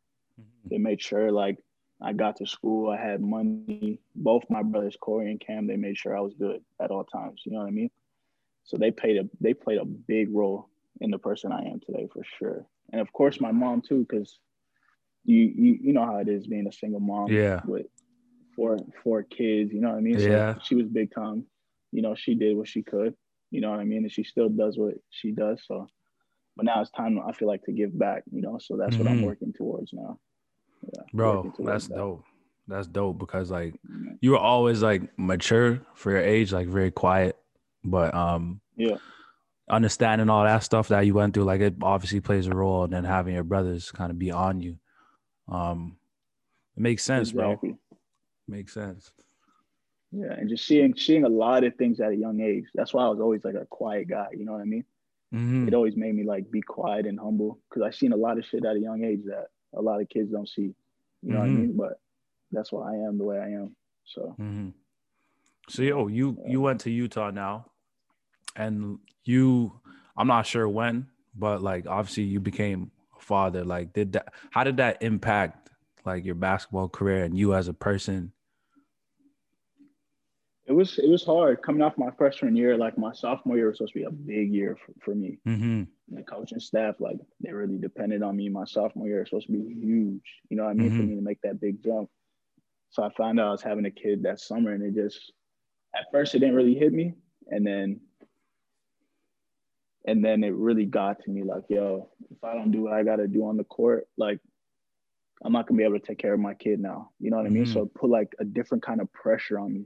They 0.70 0.78
made 0.78 1.02
sure 1.02 1.32
like 1.32 1.58
I 2.02 2.14
got 2.14 2.38
to 2.38 2.48
school, 2.48 2.90
I 2.92 2.98
had 2.98 3.22
money. 3.22 4.00
Both 4.16 4.50
my 4.50 4.64
brothers, 4.64 4.98
Corey 5.00 5.32
and 5.32 5.40
Cam, 5.40 5.68
they 5.68 5.78
made 5.78 5.98
sure 5.98 6.00
I 6.00 6.04
was 6.04 6.20
good 6.20 6.46
at 6.64 6.92
all 6.92 7.04
times. 7.06 7.42
You 7.46 7.54
know 7.54 7.60
what 7.60 7.68
I 7.68 7.72
mean? 7.72 7.90
So 8.64 8.78
they 8.78 8.92
played 8.92 9.18
a 9.18 9.30
they 9.40 9.54
played 9.54 9.80
a 9.80 9.86
big 9.86 10.30
role 10.34 10.70
in 11.02 11.12
the 11.12 11.18
person 11.20 11.52
I 11.52 11.64
am 11.66 11.80
today 11.80 12.08
for 12.12 12.24
sure. 12.24 12.66
And 12.92 13.02
of 13.02 13.12
course 13.14 13.40
my 13.42 13.52
mom 13.52 13.82
too, 13.82 14.06
because 14.08 14.40
you 15.26 15.52
you 15.56 15.80
you 15.82 15.94
know 15.94 16.06
how 16.06 16.18
it 16.18 16.28
is 16.30 16.48
being 16.48 16.68
a 16.68 16.72
single 16.72 17.00
mom 17.00 17.32
yeah 17.32 17.62
with 17.66 17.88
four 18.56 18.78
four 19.04 19.24
kids, 19.24 19.74
you 19.74 19.82
know 19.82 19.90
what 19.90 19.98
I 19.98 20.02
mean? 20.02 20.20
So 20.20 20.30
Yeah. 20.30 20.56
she 20.64 20.76
was 20.76 20.88
big 20.88 21.14
time. 21.14 21.46
You 21.92 22.02
know, 22.02 22.16
she 22.16 22.36
did 22.36 22.56
what 22.58 22.68
she 22.68 22.84
could, 22.84 23.16
you 23.52 23.62
know 23.62 23.72
what 23.72 23.80
I 23.80 23.86
mean? 23.86 24.00
And 24.00 24.12
she 24.12 24.24
still 24.24 24.50
does 24.50 24.78
what 24.78 24.96
she 25.10 25.32
does. 25.32 25.62
So 25.66 25.88
but 26.56 26.66
now 26.66 26.82
it's 26.82 26.92
time 26.92 27.20
I 27.28 27.34
feel 27.34 27.48
like 27.50 27.64
to 27.64 27.74
give 27.74 27.98
back, 27.98 28.24
you 28.32 28.42
know. 28.42 28.58
So 28.60 28.78
that's 28.78 28.98
what 28.98 29.08
I'm 29.08 29.22
Mhm. 29.22 29.26
working 29.26 29.54
towards 29.54 29.92
now. 29.94 30.20
Yeah, 30.94 31.04
bro 31.14 31.54
that's 31.60 31.88
that. 31.88 31.96
dope 31.96 32.24
that's 32.68 32.88
dope 32.88 33.18
because 33.18 33.50
like 33.52 33.74
Yeah. 33.84 34.14
you 34.22 34.32
were 34.32 34.38
always 34.38 34.82
like 34.84 35.18
mature 35.18 35.82
for 35.96 36.12
your 36.12 36.22
age 36.22 36.54
like 36.54 36.68
very 36.68 36.92
quiet 36.92 37.38
but 37.84 38.14
um 38.14 38.62
Yeah. 38.76 38.98
understanding 39.70 40.30
all 40.30 40.44
that 40.44 40.64
stuff 40.64 40.90
that 40.90 41.06
you 41.06 41.14
went 41.14 41.34
through 41.34 41.44
like 41.44 41.62
it 41.62 41.76
obviously 41.82 42.20
plays 42.20 42.48
a 42.48 42.56
role 42.56 42.84
and 42.84 42.94
then 42.94 43.04
having 43.04 43.34
your 43.34 43.44
brothers 43.44 43.92
kind 43.92 44.12
of 44.12 44.20
be 44.20 44.32
on 44.32 44.62
you 44.62 44.78
um 45.48 45.98
it 46.76 46.82
makes 46.82 47.04
sense 47.04 47.32
bro 47.32 47.60
makes 48.48 48.74
sense 48.74 49.12
Yeah, 50.12 50.34
and 50.34 50.50
just 50.50 50.66
seeing 50.66 50.96
seeing 50.96 51.24
a 51.26 51.30
lot 51.30 51.64
of 51.64 51.76
things 51.76 52.00
at 52.00 52.12
a 52.12 52.16
young 52.16 52.40
age. 52.42 52.66
That's 52.74 52.94
why 52.94 53.04
I 53.06 53.10
was 53.10 53.20
always 53.20 53.44
like 53.44 53.56
a 53.56 53.66
quiet 53.66 54.08
guy. 54.08 54.28
You 54.32 54.46
know 54.46 54.54
what 54.54 54.62
I 54.62 54.66
mean? 54.66 54.86
Mhm. 55.34 55.68
It 55.68 55.74
always 55.74 55.96
made 55.98 56.16
me 56.16 56.24
like 56.24 56.50
be 56.50 56.62
quiet 56.62 57.06
and 57.06 57.20
humble 57.20 57.60
because 57.70 57.84
I 57.84 57.92
seen 57.92 58.14
a 58.14 58.18
lot 58.18 58.38
of 58.38 58.46
shit 58.46 58.64
at 58.66 58.76
a 58.76 58.80
young 58.80 59.04
age 59.04 59.24
that 59.26 59.48
a 59.74 59.82
lot 59.82 60.00
of 60.02 60.08
kids 60.08 60.32
don't 60.32 60.48
see. 60.48 60.74
You 61.22 61.34
know 61.34 61.40
what 61.40 61.46
I 61.46 61.50
Mhm. 61.50 61.58
mean? 61.60 61.78
But 61.78 62.00
that's 62.52 62.72
why 62.72 62.94
I 62.94 62.96
am 63.08 63.18
the 63.18 63.26
way 63.26 63.40
I 63.40 63.50
am. 63.50 63.76
So 64.06 64.22
hmm 64.38 64.70
So 65.68 65.82
yo, 65.82 66.08
you 66.08 66.38
you 66.48 66.62
went 66.62 66.80
to 66.82 66.92
Utah 66.92 67.32
now, 67.32 67.72
and 68.56 69.00
you 69.26 69.82
I'm 70.16 70.28
not 70.28 70.46
sure 70.46 70.70
when, 70.70 71.08
but 71.36 71.62
like 71.62 71.88
obviously 71.88 72.24
you 72.24 72.40
became 72.40 72.92
father. 73.26 73.64
Like, 73.66 73.92
did 73.94 74.14
that? 74.14 74.34
How 74.52 74.64
did 74.64 74.78
that 74.78 75.02
impact 75.02 75.70
like 76.06 76.24
your 76.24 76.36
basketball 76.36 76.88
career 76.90 77.24
and 77.24 77.38
you 77.38 77.54
as 77.56 77.68
a 77.68 77.74
person? 77.74 78.32
it 80.68 80.72
was 80.72 80.98
it 80.98 81.08
was 81.08 81.24
hard 81.24 81.62
coming 81.62 81.84
off 81.84 81.96
my 81.98 82.10
freshman 82.18 82.56
year. 82.56 82.76
Like 82.76 82.98
my 82.98 83.14
sophomore 83.14 83.56
year 83.56 83.68
was 83.68 83.78
supposed 83.78 83.94
to 83.94 84.00
be 84.00 84.06
a 84.06 84.12
big 84.12 84.52
year 84.52 84.76
for, 84.84 84.94
for 85.04 85.16
me. 85.16 85.38
Mm-hmm. 85.48 85.84
the 86.16 86.24
coaching 86.24 86.60
staff, 86.60 86.96
like 87.00 87.18
they 87.40 87.52
really 87.52 87.78
depended 87.78 88.24
on 88.24 88.36
me. 88.36 88.50
My 88.50 88.66
sophomore 88.66 89.08
year 89.08 89.20
was 89.20 89.30
supposed 89.30 89.46
to 89.48 89.54
be 89.54 89.74
huge, 89.74 90.24
you 90.50 90.58
know 90.58 90.64
what 90.64 90.72
I 90.72 90.74
mean, 90.74 90.90
for 90.98 91.04
Mhm. 91.04 91.10
me 91.10 91.16
to 91.18 91.22
make 91.22 91.42
that 91.44 91.62
big 91.62 91.84
jump. 91.84 92.10
So 92.90 93.04
I 93.04 93.10
found 93.14 93.40
out 93.40 93.48
I 93.48 93.52
was 93.52 93.62
having 93.62 93.86
a 93.86 93.92
kid 93.92 94.24
that 94.24 94.40
summer, 94.40 94.72
and 94.74 94.82
it 94.84 94.96
just 94.96 95.34
at 95.96 96.06
first 96.12 96.34
it 96.34 96.40
didn't 96.40 96.56
really 96.56 96.74
hit 96.76 96.94
me, 96.94 97.14
and 97.52 97.66
then 97.66 98.00
and 100.08 100.24
then 100.24 100.44
it 100.44 100.54
really 100.54 100.86
got 100.86 101.20
to 101.24 101.30
me 101.32 101.44
like, 101.44 101.64
yo, 101.70 102.10
if 102.32 102.44
I 102.44 102.54
don't 102.54 102.72
do 102.72 102.84
what 102.84 102.94
I 102.94 103.04
got 103.04 103.18
to 103.18 103.28
do 103.28 103.46
on 103.48 103.58
the 103.58 103.64
court, 103.66 104.08
like 104.18 104.40
I'm 105.44 105.54
not 105.54 105.68
gonna 105.68 105.78
be 105.78 105.84
able 105.84 106.00
to 106.00 106.06
take 106.06 106.20
care 106.20 106.34
of 106.34 106.40
my 106.40 106.54
kid 106.54 106.80
now. 106.80 107.12
You 107.20 107.30
know 107.32 107.38
what 107.38 107.46
I 107.46 107.50
mean? 107.50 107.66
So 107.66 107.84
it 107.84 107.94
put 107.94 108.10
like 108.10 108.34
a 108.40 108.46
different 108.46 108.84
kind 108.84 109.02
of 109.02 109.12
pressure 109.14 109.60
on 109.60 109.74
me 109.74 109.86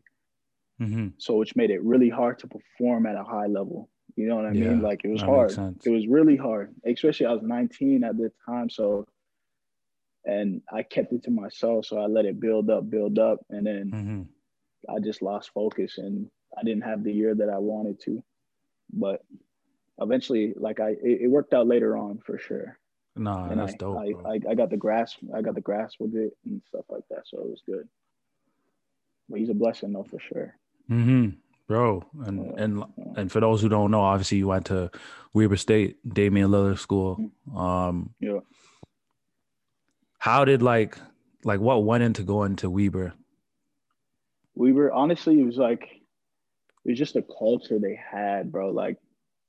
Mm-hmm. 0.81 1.07
so 1.17 1.35
which 1.35 1.55
made 1.55 1.71
it 1.71 1.83
really 1.83 2.09
hard 2.09 2.39
to 2.39 2.47
perform 2.47 3.05
at 3.05 3.15
a 3.15 3.23
high 3.23 3.47
level. 3.47 3.89
You 4.15 4.27
know 4.27 4.35
what 4.35 4.45
I 4.45 4.53
Yeah, 4.53 4.53
mean? 4.53 4.81
Like 4.81 5.01
it 5.03 5.09
was 5.09 5.21
hard. 5.21 5.59
It 5.83 5.89
was 5.89 6.07
really 6.07 6.37
hard, 6.37 6.73
especially 6.85 7.25
I 7.27 7.33
was 7.33 7.43
19 7.43 8.03
at 8.03 8.17
the 8.17 8.31
time. 8.45 8.69
So, 8.69 9.05
and 10.25 10.61
I 10.71 10.83
kept 10.83 11.13
it 11.13 11.23
to 11.23 11.31
myself, 11.31 11.85
so 11.85 11.97
I 11.99 12.05
let 12.07 12.25
it 12.25 12.39
build 12.39 12.69
up, 12.69 12.89
build 12.89 13.19
up, 13.19 13.39
and 13.49 13.65
then 13.65 13.95
Mm-hmm. 13.95 14.23
I 14.89 14.99
just 14.99 15.21
lost 15.21 15.51
focus, 15.53 15.97
and 15.97 16.29
I 16.57 16.63
didn't 16.63 16.83
have 16.83 17.03
the 17.03 17.13
year 17.13 17.35
that 17.35 17.49
I 17.49 17.57
wanted 17.59 17.99
to. 18.05 18.23
But 18.93 19.23
eventually, 20.01 20.53
like 20.55 20.79
I, 20.79 20.89
it, 20.91 21.21
it 21.21 21.27
worked 21.27 21.53
out 21.53 21.67
later 21.67 21.97
on 21.97 22.19
for 22.19 22.37
sure. 22.37 22.77
Nah, 23.15 23.49
and 23.49 23.59
that's 23.59 23.73
I, 23.73 23.77
dope. 23.77 23.97
I. 23.97 24.29
I, 24.29 24.39
I 24.51 24.55
got 24.55 24.69
the 24.69 24.77
grasp, 24.77 25.17
I 25.35 25.41
got 25.41 25.55
the 25.55 25.61
grasp 25.61 25.99
with 25.99 26.15
it 26.15 26.37
and 26.45 26.61
stuff 26.67 26.85
like 26.89 27.03
that. 27.09 27.23
So 27.25 27.39
it 27.39 27.49
was 27.49 27.61
good. 27.65 27.87
But 29.27 29.39
he's 29.39 29.49
a 29.49 29.53
blessing 29.53 29.93
though, 29.93 30.03
for 30.09 30.19
sure. 30.19 30.55
Mm-hmm. 30.89 31.29
Bro, 31.67 32.03
and 32.25 32.45
Yeah, 32.45 32.63
and 32.63 32.83
and 33.15 33.31
for 33.31 33.39
those 33.39 33.61
who 33.61 33.69
don't 33.69 33.91
know, 33.91 34.01
obviously 34.01 34.39
you 34.39 34.47
went 34.47 34.65
to 34.67 34.89
Weber 35.33 35.57
State, 35.57 35.97
Damian 36.07 36.49
Lillard 36.49 36.79
School. 36.79 37.31
Um, 37.55 38.15
Yeah. 38.19 38.39
how 40.17 40.45
did 40.45 40.61
like 40.63 40.97
like 41.43 41.59
what 41.59 41.83
went 41.83 42.03
into 42.03 42.23
going 42.23 42.55
to 42.57 42.69
Weber? 42.69 43.13
Weber, 44.55 44.91
honestly, 44.91 45.39
it 45.39 45.45
was 45.45 45.57
like 45.57 45.83
it 46.85 46.89
was 46.89 46.97
just 46.97 47.15
a 47.15 47.21
culture 47.21 47.77
they 47.77 47.95
had, 47.95 48.51
bro. 48.51 48.71
Like 48.71 48.97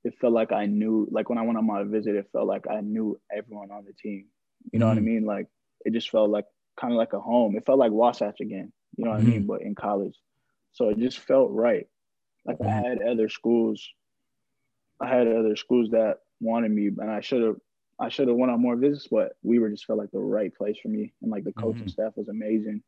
it 0.03 0.13
felt 0.19 0.33
like 0.33 0.51
I 0.51 0.65
knew, 0.65 1.07
like 1.11 1.29
when 1.29 1.37
I 1.37 1.43
went 1.43 1.57
on 1.57 1.67
my 1.67 1.83
visit, 1.83 2.15
it 2.15 2.29
felt 2.31 2.47
like 2.47 2.65
I 2.69 2.81
knew 2.81 3.19
everyone 3.35 3.71
on 3.71 3.85
the 3.85 3.93
team. 3.93 4.25
You 4.71 4.79
know 4.79 4.85
mm-hmm. 4.85 4.89
what 4.89 4.97
I 4.97 5.01
mm-hmm. 5.01 5.05
mean? 5.05 5.25
Like 5.25 5.47
it 5.85 5.93
just 5.93 6.09
felt 6.09 6.29
like 6.29 6.45
kind 6.79 6.93
of 6.93 6.97
like 6.97 7.13
a 7.13 7.19
home. 7.19 7.55
It 7.55 7.65
felt 7.65 7.79
like 7.79 7.91
Wasatch 7.91 8.39
again. 8.39 8.71
You 8.97 9.05
know 9.05 9.11
what 9.11 9.21
mm-hmm. 9.21 9.29
I 9.29 9.33
mean? 9.33 9.47
But 9.47 9.61
in 9.61 9.75
college, 9.75 10.17
so 10.73 10.89
it 10.89 10.97
just 10.97 11.19
felt 11.19 11.51
right. 11.51 11.87
Like 12.45 12.57
mm-hmm. 12.57 12.85
I 12.85 12.89
had 12.89 13.01
other 13.01 13.29
schools, 13.29 13.87
I 14.99 15.07
had 15.07 15.27
other 15.27 15.55
schools 15.55 15.91
that 15.91 16.17
wanted 16.39 16.71
me, 16.71 16.87
and 16.87 17.11
I 17.11 17.21
should 17.21 17.43
have, 17.43 17.55
I 17.99 18.09
should 18.09 18.27
have 18.27 18.37
went 18.37 18.51
on 18.51 18.61
more 18.61 18.75
visits, 18.75 19.07
but 19.09 19.33
Weber 19.43 19.69
just 19.69 19.85
felt 19.85 19.99
like 19.99 20.11
the 20.11 20.19
right 20.19 20.53
place 20.53 20.77
for 20.81 20.89
me, 20.89 21.13
and 21.21 21.31
like 21.31 21.43
the 21.43 21.53
coaching 21.53 21.81
mm-hmm. 21.81 21.89
staff 21.89 22.13
was 22.15 22.29
amazing. 22.29 22.81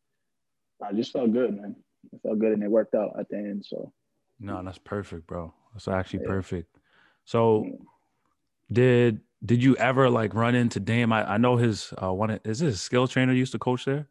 I 0.83 0.91
just 0.93 1.13
felt 1.13 1.31
good, 1.31 1.55
man. 1.55 1.75
It 2.11 2.19
felt 2.23 2.39
good, 2.39 2.51
and 2.51 2.63
it 2.63 2.71
worked 2.71 2.95
out 2.95 3.15
at 3.19 3.29
the 3.29 3.37
end. 3.37 3.65
So. 3.65 3.93
No, 4.39 4.61
that's 4.63 4.79
perfect, 4.79 5.27
bro. 5.27 5.53
That's 5.73 5.87
actually 5.87 6.21
yeah. 6.23 6.29
perfect. 6.29 6.77
So, 7.25 7.65
did 8.71 9.21
did 9.45 9.63
you 9.63 9.75
ever 9.77 10.09
like 10.09 10.33
run 10.33 10.55
into 10.55 10.79
Dame? 10.79 11.11
I, 11.11 11.33
I 11.33 11.37
know 11.37 11.57
his 11.57 11.93
uh 12.01 12.13
one 12.13 12.39
is 12.43 12.59
his 12.59 12.81
skill 12.81 13.07
trainer 13.07 13.33
used 13.33 13.51
to 13.53 13.59
coach 13.59 13.85
there. 13.85 14.07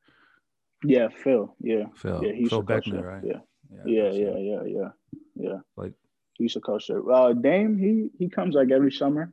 Yeah, 0.84 1.08
Phil. 1.08 1.54
Yeah, 1.60 1.84
Phil. 1.94 2.24
Yeah, 2.24 2.32
he 2.32 2.46
Phil 2.46 2.62
Beckner, 2.62 3.04
right? 3.04 3.22
Yeah, 3.24 3.40
yeah, 3.84 4.10
yeah, 4.10 4.10
yeah, 4.10 4.38
yeah, 4.38 4.62
yeah, 4.64 4.88
yeah. 5.36 5.58
Like 5.76 5.92
he 6.34 6.44
used 6.44 6.54
to 6.54 6.60
coach 6.60 6.88
there. 6.88 7.08
Uh, 7.10 7.32
Dame, 7.32 7.78
he 7.78 8.10
he 8.18 8.28
comes 8.28 8.54
like 8.54 8.70
every 8.70 8.92
summer. 8.92 9.32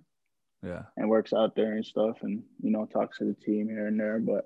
Yeah, 0.61 0.83
and 0.97 1.09
works 1.09 1.33
out 1.33 1.55
there 1.55 1.73
and 1.73 1.85
stuff, 1.85 2.17
and 2.21 2.43
you 2.61 2.71
know 2.71 2.85
talks 2.85 3.19
to 3.19 3.25
the 3.25 3.33
team 3.33 3.67
here 3.69 3.87
and 3.87 3.99
there. 3.99 4.19
But 4.19 4.45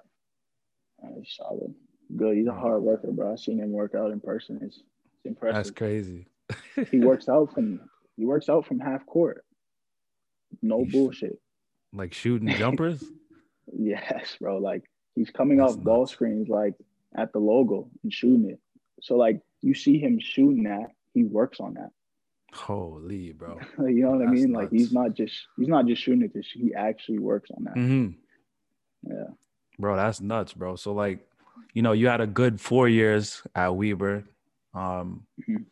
uh, 1.03 1.09
he's 1.17 1.33
solid, 1.35 1.73
good. 2.15 2.37
He's 2.37 2.47
a 2.47 2.53
hard 2.53 2.83
worker, 2.83 3.11
bro. 3.11 3.33
I've 3.33 3.39
seen 3.39 3.59
him 3.59 3.71
work 3.71 3.95
out 3.95 4.11
in 4.11 4.19
person. 4.19 4.59
It's, 4.61 4.77
it's 4.77 5.25
impressive. 5.25 5.55
That's 5.55 5.71
crazy. 5.71 6.27
he 6.91 6.99
works 6.99 7.27
out 7.27 7.51
from 7.53 7.81
he 8.17 8.25
works 8.25 8.49
out 8.49 8.65
from 8.65 8.79
half 8.79 9.05
court. 9.05 9.43
No 10.61 10.83
he's 10.83 10.91
bullshit. 10.93 11.39
Like 11.93 12.13
shooting 12.13 12.49
jumpers? 12.57 13.03
yes, 13.71 14.37
bro. 14.39 14.57
Like 14.57 14.83
he's 15.15 15.29
coming 15.29 15.57
That's 15.57 15.71
off 15.71 15.77
nuts. 15.77 15.85
ball 15.85 16.07
screens 16.07 16.49
like 16.49 16.73
at 17.15 17.33
the 17.33 17.39
logo 17.39 17.89
and 18.03 18.13
shooting 18.13 18.49
it. 18.49 18.59
So 19.01 19.15
like 19.15 19.41
you 19.61 19.73
see 19.73 19.99
him 19.99 20.19
shooting 20.19 20.63
that, 20.63 20.87
he 21.13 21.23
works 21.23 21.59
on 21.59 21.75
that. 21.75 21.89
Holy 22.53 23.31
bro. 23.31 23.59
you 23.79 24.03
know 24.03 24.11
what 24.11 24.19
That's 24.19 24.29
I 24.29 24.33
mean? 24.33 24.51
Nuts. 24.51 24.63
Like 24.63 24.71
he's 24.71 24.91
not 24.91 25.13
just 25.13 25.35
he's 25.57 25.67
not 25.67 25.87
just 25.87 26.01
shooting 26.01 26.23
it, 26.23 26.45
he 26.53 26.73
actually 26.73 27.19
works 27.19 27.49
on 27.55 27.63
that. 27.65 27.75
Mm-hmm. 27.75 29.11
Yeah. 29.11 29.33
Bro, 29.79 29.95
that's 29.97 30.21
nuts, 30.21 30.53
bro. 30.53 30.75
So 30.75 30.93
like, 30.93 31.27
you 31.73 31.81
know, 31.81 31.93
you 31.93 32.07
had 32.07 32.21
a 32.21 32.27
good 32.27 32.61
four 32.61 32.87
years 32.87 33.41
at 33.55 33.75
Weber. 33.75 34.23
Um 34.73 35.25
mm-hmm. 35.41 35.63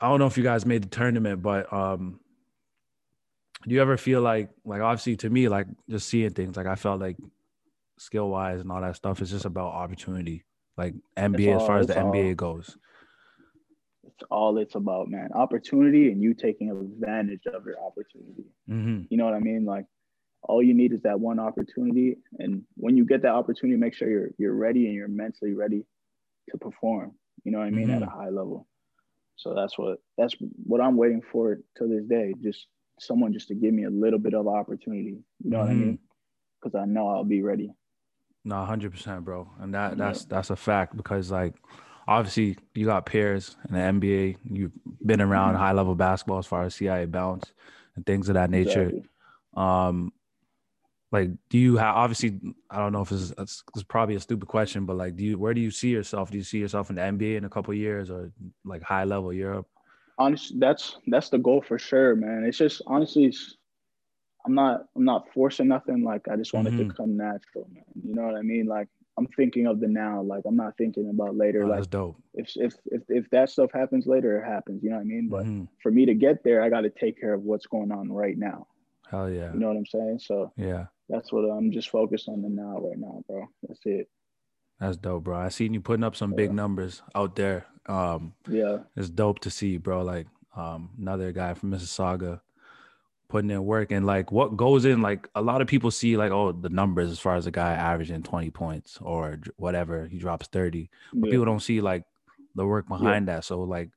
I 0.00 0.08
don't 0.08 0.18
know 0.18 0.26
if 0.26 0.36
you 0.36 0.42
guys 0.42 0.64
made 0.64 0.82
the 0.82 0.88
tournament, 0.88 1.42
but 1.42 1.70
um, 1.72 2.20
do 3.66 3.74
you 3.74 3.82
ever 3.82 3.96
feel 3.96 4.22
like 4.22 4.50
like 4.64 4.80
obviously 4.80 5.16
to 5.16 5.30
me 5.30 5.48
like 5.48 5.66
just 5.88 6.08
seeing 6.08 6.30
things 6.30 6.56
like 6.56 6.66
I 6.66 6.74
felt 6.74 7.00
like 7.00 7.16
skill 8.00 8.30
wise 8.30 8.60
and 8.60 8.72
all 8.72 8.80
that 8.80 8.96
stuff 8.96 9.20
is 9.20 9.30
just 9.30 9.44
about 9.44 9.74
opportunity. 9.74 10.44
Like 10.76 10.94
NBA 11.16 11.54
all, 11.54 11.60
as 11.60 11.66
far 11.66 11.78
as 11.78 11.86
the 11.86 12.00
all, 12.00 12.12
NBA 12.12 12.36
goes. 12.36 12.76
It's 14.04 14.22
all 14.30 14.56
it's 14.58 14.74
about, 14.74 15.08
man. 15.08 15.30
Opportunity 15.34 16.10
and 16.10 16.22
you 16.22 16.32
taking 16.32 16.70
advantage 16.70 17.46
of 17.46 17.66
your 17.66 17.76
opportunity. 17.84 18.46
Mm-hmm. 18.68 19.02
You 19.10 19.16
know 19.16 19.26
what 19.26 19.34
I 19.34 19.40
mean? 19.40 19.66
Like 19.66 19.84
all 20.42 20.62
you 20.62 20.72
need 20.72 20.94
is 20.94 21.02
that 21.02 21.20
one 21.20 21.38
opportunity, 21.38 22.16
and 22.38 22.62
when 22.76 22.96
you 22.96 23.04
get 23.04 23.20
that 23.22 23.32
opportunity, 23.32 23.78
make 23.78 23.92
sure 23.92 24.08
you're 24.08 24.30
you're 24.38 24.54
ready 24.54 24.86
and 24.86 24.94
you're 24.94 25.08
mentally 25.08 25.52
ready 25.52 25.84
to 26.50 26.56
perform. 26.56 27.12
You 27.44 27.52
know 27.52 27.58
what 27.58 27.66
I 27.66 27.70
mean 27.70 27.88
mm-hmm. 27.88 28.02
at 28.02 28.08
a 28.08 28.10
high 28.10 28.30
level. 28.30 28.66
So 29.40 29.54
that's 29.54 29.78
what 29.78 29.98
that's 30.18 30.34
what 30.64 30.80
I'm 30.80 30.96
waiting 30.96 31.22
for 31.32 31.58
to 31.78 31.86
this 31.86 32.04
day. 32.04 32.34
Just 32.42 32.66
someone 32.98 33.32
just 33.32 33.48
to 33.48 33.54
give 33.54 33.72
me 33.72 33.84
a 33.84 33.90
little 33.90 34.18
bit 34.18 34.34
of 34.34 34.46
opportunity. 34.46 35.18
You 35.42 35.50
know 35.50 35.58
mm-hmm. 35.58 35.66
what 35.66 35.70
I 35.70 35.74
mean? 35.74 35.98
Because 36.60 36.74
mm-hmm. 36.78 36.90
I 36.90 36.92
know 36.92 37.08
I'll 37.08 37.24
be 37.24 37.42
ready. 37.42 37.72
No, 38.44 38.64
hundred 38.64 38.92
percent, 38.92 39.24
bro. 39.24 39.50
And 39.58 39.74
that 39.74 39.96
that's 39.96 40.20
yeah. 40.22 40.26
that's 40.28 40.50
a 40.50 40.56
fact 40.56 40.96
because 40.96 41.30
like 41.30 41.54
obviously 42.06 42.58
you 42.74 42.86
got 42.86 43.06
peers 43.06 43.56
in 43.68 43.74
the 43.74 43.80
NBA. 43.80 44.36
You've 44.44 44.72
been 45.04 45.22
around 45.22 45.54
mm-hmm. 45.54 45.62
high 45.62 45.72
level 45.72 45.94
basketball 45.94 46.38
as 46.38 46.46
far 46.46 46.64
as 46.64 46.74
CIA 46.74 47.06
bounce 47.06 47.52
and 47.96 48.04
things 48.04 48.28
of 48.28 48.34
that 48.34 48.50
nature. 48.50 48.82
Exactly. 48.82 49.04
Um, 49.56 50.12
like 51.12 51.30
do 51.48 51.58
you 51.58 51.76
have 51.76 51.96
obviously 51.96 52.38
i 52.70 52.78
don't 52.78 52.92
know 52.92 53.02
if 53.02 53.10
it's, 53.10 53.32
it's, 53.38 53.64
it's, 53.74 53.82
probably 53.82 54.14
a 54.14 54.20
stupid 54.20 54.48
question 54.48 54.86
but 54.86 54.96
like 54.96 55.16
do 55.16 55.24
you 55.24 55.38
where 55.38 55.54
do 55.54 55.60
you 55.60 55.70
see 55.70 55.88
yourself? 55.88 56.30
Do 56.30 56.38
you 56.38 56.44
see 56.44 56.58
yourself 56.58 56.90
in 56.90 56.96
the 56.96 57.02
nba 57.02 57.36
in 57.36 57.44
a 57.44 57.48
couple 57.48 57.74
years 57.74 58.10
or 58.10 58.32
like 58.64 58.82
high 58.82 59.04
level 59.04 59.32
europe? 59.32 59.66
Honestly 60.18 60.56
that's 60.58 60.98
that's 61.08 61.28
the 61.30 61.38
goal 61.38 61.62
for 61.62 61.78
sure 61.78 62.14
man. 62.14 62.44
It's 62.44 62.58
just 62.58 62.82
honestly 62.86 63.34
i'm 64.46 64.54
not 64.54 64.86
i'm 64.96 65.04
not 65.04 65.32
forcing 65.32 65.68
nothing. 65.68 66.04
Like 66.04 66.28
i 66.28 66.36
just 66.36 66.52
want 66.52 66.68
mm-hmm. 66.68 66.76
it 66.76 66.78
to 66.78 66.84
mm-hmm. 66.88 66.96
come 66.96 67.16
natural 67.16 67.68
man. 67.72 67.84
You 68.02 68.14
know 68.14 68.22
what 68.22 68.36
i 68.36 68.42
mean? 68.42 68.66
Like 68.66 68.88
i'm 69.18 69.26
thinking 69.36 69.66
of 69.66 69.80
the 69.80 69.88
now. 69.88 70.22
Like 70.22 70.42
i'm 70.46 70.56
not 70.56 70.76
thinking 70.78 71.10
about 71.10 71.36
later. 71.36 71.64
Oh, 71.64 71.68
like 71.68 71.78
that's 71.78 71.86
dope. 71.88 72.16
if, 72.34 72.52
if 72.54 72.74
if 72.86 73.02
if 73.08 73.30
that 73.30 73.50
stuff 73.50 73.70
happens 73.72 74.06
later 74.06 74.40
it 74.40 74.46
happens. 74.46 74.82
You 74.82 74.90
know 74.90 74.96
what 74.96 75.02
i 75.02 75.04
mean? 75.04 75.28
But 75.28 75.44
mm-hmm. 75.44 75.64
for 75.82 75.90
me 75.90 76.06
to 76.06 76.14
get 76.14 76.44
there 76.44 76.62
i 76.62 76.68
got 76.68 76.82
to 76.82 76.90
take 76.90 77.20
care 77.20 77.34
of 77.34 77.42
what's 77.42 77.66
going 77.66 77.90
on 77.90 78.12
right 78.12 78.38
now 78.38 78.68
hell 79.10 79.28
yeah 79.28 79.52
you 79.52 79.58
know 79.58 79.68
what 79.68 79.76
i'm 79.76 79.86
saying 79.86 80.18
so 80.18 80.52
yeah 80.56 80.86
that's 81.10 81.32
what 81.32 81.42
I'm 81.42 81.72
just 81.72 81.90
focused 81.90 82.28
on 82.28 82.40
the 82.40 82.48
now 82.48 82.78
right 82.78 82.98
now, 82.98 83.22
bro. 83.28 83.48
That's 83.66 83.80
it. 83.84 84.08
That's 84.78 84.96
dope, 84.96 85.24
bro. 85.24 85.36
I 85.36 85.48
seen 85.48 85.74
you 85.74 85.80
putting 85.80 86.04
up 86.04 86.16
some 86.16 86.30
yeah. 86.30 86.36
big 86.36 86.52
numbers 86.54 87.02
out 87.14 87.36
there. 87.36 87.66
Um, 87.86 88.32
yeah, 88.48 88.78
it's 88.96 89.10
dope 89.10 89.40
to 89.40 89.50
see, 89.50 89.76
bro. 89.76 90.02
Like 90.02 90.28
um, 90.56 90.90
another 90.98 91.32
guy 91.32 91.54
from 91.54 91.72
Mississauga 91.72 92.40
putting 93.28 93.50
in 93.50 93.64
work 93.64 93.92
and 93.92 94.06
like 94.06 94.32
what 94.32 94.56
goes 94.56 94.84
in. 94.84 95.02
Like 95.02 95.28
a 95.34 95.42
lot 95.42 95.60
of 95.60 95.66
people 95.66 95.90
see 95.90 96.16
like 96.16 96.30
oh 96.30 96.52
the 96.52 96.68
numbers 96.68 97.10
as 97.10 97.18
far 97.18 97.34
as 97.34 97.46
a 97.46 97.50
guy 97.50 97.72
averaging 97.72 98.22
twenty 98.22 98.50
points 98.50 98.98
or 99.02 99.40
whatever 99.56 100.06
he 100.06 100.18
drops 100.18 100.46
thirty, 100.46 100.90
but 101.12 101.26
yeah. 101.26 101.32
people 101.32 101.44
don't 101.44 101.60
see 101.60 101.80
like 101.80 102.04
the 102.54 102.64
work 102.64 102.88
behind 102.88 103.26
yeah. 103.26 103.36
that. 103.36 103.44
So 103.44 103.62
like, 103.62 103.90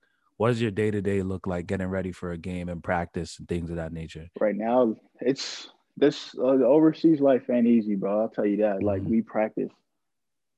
what 0.43 0.49
does 0.49 0.61
your 0.61 0.71
day 0.71 0.91
to 0.91 1.01
day 1.01 1.21
look 1.21 1.47
like 1.47 1.67
getting 1.67 1.87
ready 1.87 2.11
for 2.11 2.33
a 2.33 2.37
game 2.37 2.67
and 2.67 2.83
practice 2.83 3.39
and 3.39 3.47
things 3.47 3.69
of 3.69 3.77
that 3.77 3.93
nature? 3.93 4.27
Right 4.41 4.57
now, 4.57 4.93
it's 5.21 5.69
this 5.95 6.35
uh, 6.37 6.57
the 6.57 6.65
overseas 6.65 7.21
life 7.21 7.49
ain't 7.49 7.65
easy, 7.65 7.95
bro. 7.95 8.23
I'll 8.23 8.27
tell 8.27 8.45
you 8.45 8.57
that. 8.57 8.75
Mm-hmm. 8.75 8.85
Like 8.85 9.01
we 9.03 9.21
practice 9.21 9.71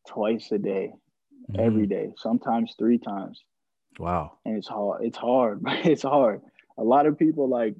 twice 0.08 0.52
a 0.52 0.58
day, 0.58 0.92
mm-hmm. 1.52 1.62
every 1.64 1.86
day, 1.86 2.10
sometimes 2.18 2.74
three 2.80 2.98
times. 2.98 3.44
Wow. 4.00 4.40
And 4.44 4.58
it's 4.58 4.68
hard. 4.68 5.06
It's 5.06 5.18
hard. 5.18 5.62
It's 5.68 6.02
hard. 6.02 6.42
A 6.80 6.84
lot 6.84 7.06
of 7.06 7.20
people 7.20 7.48
like 7.48 7.76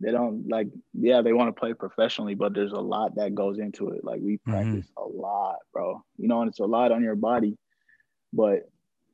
they 0.00 0.10
don't 0.10 0.48
like 0.48 0.66
yeah 0.94 1.22
they 1.22 1.32
want 1.32 1.54
to 1.54 1.60
play 1.60 1.74
professionally 1.74 2.34
but 2.34 2.54
there's 2.54 2.72
a 2.72 2.80
lot 2.80 3.14
that 3.14 3.36
goes 3.36 3.58
into 3.60 3.90
it 3.90 4.02
like 4.02 4.18
we 4.20 4.34
mm-hmm. 4.34 4.50
practice 4.50 4.86
mm-hmm. 4.86 5.02
a 5.02 5.22
lot 5.22 5.58
bro 5.74 6.02
you 6.16 6.26
know 6.26 6.40
and 6.40 6.48
it's 6.48 6.58
a 6.58 6.64
lot 6.64 6.90
on 6.90 7.02
your 7.02 7.14
body 7.14 7.58
but 8.32 8.66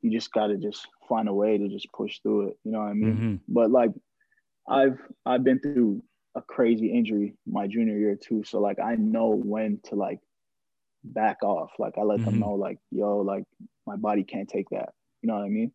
you 0.07 0.17
just 0.17 0.31
got 0.31 0.47
to 0.47 0.57
just 0.57 0.87
find 1.07 1.27
a 1.27 1.33
way 1.33 1.57
to 1.57 1.67
just 1.67 1.87
push 1.93 2.19
through 2.21 2.49
it 2.49 2.57
you 2.63 2.71
know 2.71 2.79
what 2.79 2.87
i 2.89 2.93
mean 2.93 3.13
mm-hmm. 3.13 3.35
but 3.47 3.71
like 3.71 3.91
i've 4.69 4.99
i've 5.25 5.43
been 5.43 5.59
through 5.59 6.01
a 6.37 6.41
crazy 6.43 6.93
injury 6.93 7.33
my 7.47 7.65
junior 7.67 7.97
year 7.97 8.15
too. 8.15 8.43
So 8.45 8.59
like 8.59 8.79
I 8.79 8.95
know 8.95 9.29
when 9.29 9.79
to 9.85 9.95
like 9.95 10.19
back 11.03 11.37
off. 11.43 11.71
Like 11.79 11.97
I 11.97 12.03
let 12.03 12.19
mm-hmm. 12.19 12.25
them 12.25 12.39
know 12.39 12.53
like, 12.53 12.77
yo, 12.91 13.17
like 13.17 13.43
my 13.87 13.95
body 13.95 14.23
can't 14.23 14.47
take 14.47 14.69
that. 14.69 14.89
You 15.21 15.27
know 15.27 15.35
what 15.35 15.45
I 15.45 15.49
mean? 15.49 15.71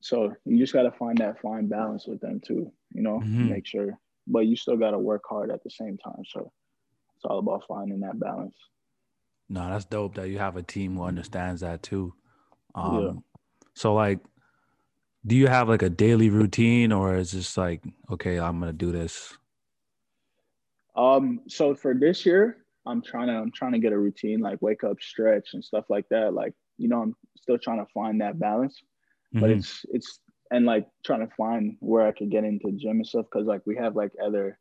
So 0.00 0.32
you 0.46 0.58
just 0.58 0.72
gotta 0.72 0.90
find 0.92 1.18
that 1.18 1.40
fine 1.42 1.68
balance 1.68 2.06
with 2.06 2.20
them 2.20 2.40
too, 2.44 2.72
you 2.94 3.02
know, 3.02 3.20
mm-hmm. 3.20 3.50
make 3.50 3.66
sure. 3.66 3.98
But 4.26 4.46
you 4.46 4.56
still 4.56 4.76
gotta 4.76 4.98
work 4.98 5.22
hard 5.28 5.50
at 5.50 5.62
the 5.62 5.70
same 5.70 5.98
time. 5.98 6.22
So 6.26 6.50
it's 7.16 7.24
all 7.24 7.38
about 7.38 7.64
finding 7.68 8.00
that 8.00 8.18
balance. 8.18 8.56
No, 9.50 9.68
that's 9.68 9.84
dope 9.84 10.14
that 10.14 10.28
you 10.28 10.38
have 10.38 10.56
a 10.56 10.62
team 10.62 10.96
who 10.96 11.02
understands 11.02 11.60
that 11.60 11.82
too. 11.82 12.14
Um 12.74 13.04
yeah. 13.04 13.12
So 13.78 13.94
like 13.94 14.18
do 15.26 15.36
you 15.36 15.46
have 15.46 15.68
like 15.68 15.82
a 15.82 15.90
daily 15.90 16.30
routine 16.30 16.92
or 16.92 17.16
is 17.16 17.32
just 17.32 17.56
like 17.56 17.82
okay 18.10 18.38
i'm 18.38 18.58
gonna 18.58 18.72
do 18.72 18.92
this 18.92 19.38
um, 20.98 21.40
so 21.46 21.76
for 21.76 21.94
this 21.94 22.26
year, 22.26 22.58
I'm 22.84 23.00
trying 23.00 23.28
to 23.28 23.34
I'm 23.34 23.52
trying 23.52 23.72
to 23.72 23.78
get 23.78 23.92
a 23.92 23.98
routine, 23.98 24.40
like 24.40 24.60
wake 24.60 24.82
up, 24.82 25.00
stretch, 25.00 25.50
and 25.54 25.64
stuff 25.64 25.84
like 25.88 26.06
that. 26.10 26.34
Like 26.34 26.54
you 26.76 26.88
know, 26.88 27.00
I'm 27.00 27.14
still 27.40 27.56
trying 27.56 27.78
to 27.78 27.90
find 27.94 28.20
that 28.20 28.38
balance, 28.38 28.82
mm-hmm. 29.32 29.40
but 29.40 29.50
it's 29.50 29.86
it's 29.90 30.18
and 30.50 30.66
like 30.66 30.88
trying 31.04 31.20
to 31.20 31.32
find 31.36 31.76
where 31.78 32.06
I 32.06 32.12
could 32.12 32.30
get 32.30 32.44
into 32.44 32.72
gym 32.72 32.96
and 32.96 33.06
stuff 33.06 33.26
because 33.30 33.46
like 33.46 33.60
we 33.64 33.76
have 33.76 33.94
like 33.94 34.10
other 34.22 34.58